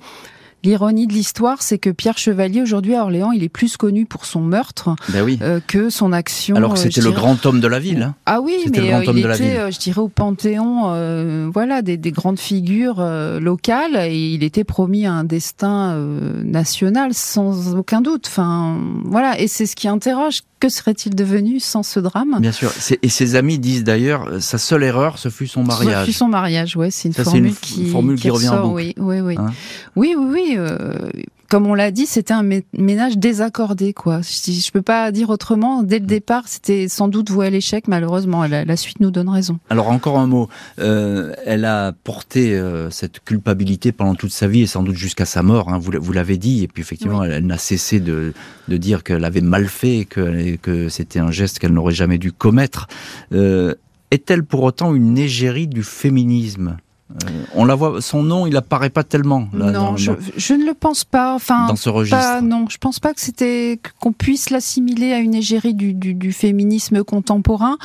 [0.63, 4.25] L'ironie de l'histoire, c'est que Pierre Chevalier, aujourd'hui à Orléans, il est plus connu pour
[4.25, 6.55] son meurtre ben euh, que son action.
[6.57, 8.03] Alors que euh, c'était le grand homme de la ville.
[8.03, 8.15] Hein.
[8.25, 13.01] Ah oui, mais euh, il était, je dirais, au Panthéon, voilà, des, des, grandes figures
[13.39, 15.95] locales, et il était promis à un destin
[16.43, 18.25] national sans aucun doute.
[18.27, 22.37] Enfin, voilà, et c'est ce qui interroge que serait-il devenu sans ce drame?
[22.39, 22.71] Bien sûr.
[23.01, 26.01] Et ses amis disent d'ailleurs, sa seule erreur, ce fut son mariage.
[26.01, 26.91] Ce fut son mariage, ouais.
[26.91, 29.35] C'est une, formule, qui, revient en Oui, oui, oui.
[29.37, 29.53] Hein?
[29.95, 30.55] Oui, oui, oui.
[30.57, 31.09] Euh,
[31.49, 32.47] comme on l'a dit, c'était un
[32.77, 34.21] ménage désaccordé, quoi.
[34.21, 35.81] Je, je peux pas dire autrement.
[35.81, 37.87] Dès le départ, c'était sans doute voué à l'échec.
[37.87, 39.57] Malheureusement, la, la, suite nous donne raison.
[39.71, 40.47] Alors encore un mot.
[40.77, 45.25] Euh, elle a porté euh, cette culpabilité pendant toute sa vie et sans doute jusqu'à
[45.25, 45.69] sa mort.
[45.69, 46.63] Hein, vous, l'avez dit.
[46.63, 48.33] Et puis effectivement, elle, n'a cessé de,
[48.67, 52.31] de dire qu'elle avait mal fait, que, que c'était un geste qu'elle n'aurait jamais dû
[52.31, 52.87] commettre.
[53.33, 53.73] Euh,
[54.11, 56.77] est-elle pour autant une égérie du féminisme?
[57.11, 59.47] Euh, on la voit, son nom, il apparaît pas tellement.
[59.53, 61.33] non, je, ne le pense pas.
[61.33, 62.41] Enfin, dans ce registre.
[62.43, 67.77] non, je pense pas que c'était qu'on puisse l'assimiler à une égérie du, féminisme contemporain.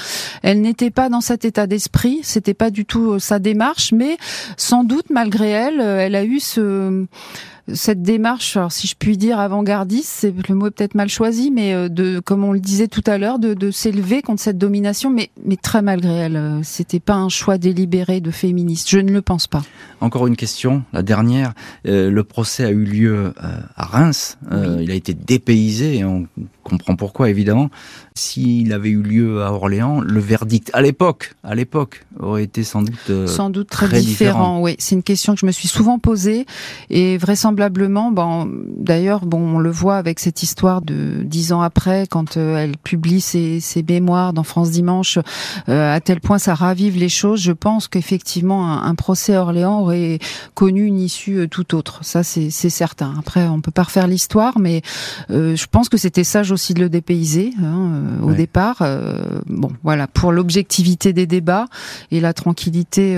[0.42, 2.20] Elle n'était pas dans cet état d'esprit.
[2.22, 4.18] C'était pas du tout euh, sa démarche, mais
[4.58, 7.06] sans doute malgré elle, euh, elle a eu ce
[7.72, 11.50] cette démarche, alors si je puis dire avant-gardiste, c'est le mot est peut-être mal choisi,
[11.50, 14.58] mais euh, de, comme on le disait tout à l'heure, de, de s'élever contre cette
[14.58, 16.36] domination, mais, mais très malgré elle.
[16.36, 18.90] Euh, c'était pas un choix délibéré de féministe.
[18.90, 19.62] Je ne le pense pas.
[20.02, 21.54] Encore une question, la dernière.
[21.86, 23.32] Euh, le procès a eu lieu
[23.76, 24.36] à Reims.
[24.52, 26.26] Il a été dépaysé, et on
[26.62, 27.70] comprend pourquoi évidemment.
[28.14, 32.82] S'il avait eu lieu à Orléans, le verdict à l'époque, à l'époque, aurait été sans
[32.82, 34.02] doute sans doute très, différent.
[34.02, 34.60] différent.
[34.60, 36.46] Oui, c'est une question que je me suis souvent posée
[36.90, 41.60] et vraisemblablement vraisemblablement, bon, d'ailleurs, bon, on le voit avec cette histoire de dix ans
[41.60, 45.18] après, quand euh, elle publie ses, ses, mémoires dans France Dimanche,
[45.68, 47.40] euh, à tel point ça ravive les choses.
[47.40, 50.18] Je pense qu'effectivement, un, procès à Orléans aurait
[50.54, 52.00] connu une issue euh, tout autre.
[52.02, 53.14] Ça, c'est certain.
[53.18, 54.82] Après, on peut pas refaire l'histoire, mais
[55.28, 58.82] je pense que c'était sage aussi de le dépayser hein, au départ.
[59.46, 61.66] bon, voilà, pour l'objectivité des débats
[62.10, 63.16] et la tranquillité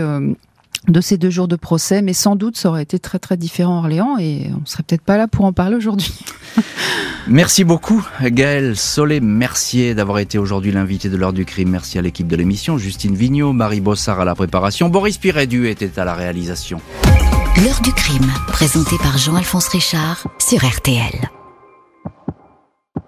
[0.89, 3.77] de ces deux jours de procès, mais sans doute ça aurait été très très différent
[3.77, 6.13] à Orléans et on serait peut-être pas là pour en parler aujourd'hui.
[7.29, 11.71] Merci beaucoup Gaël Solé-Mercier d'avoir été aujourd'hui l'invité de l'heure du crime.
[11.71, 15.99] Merci à l'équipe de l'émission, Justine Vignot, Marie Bossard à la préparation, Boris Pirédu était
[15.99, 16.81] à la réalisation.
[17.65, 21.36] L'heure du crime, présenté par Jean-Alphonse Richard sur RTL.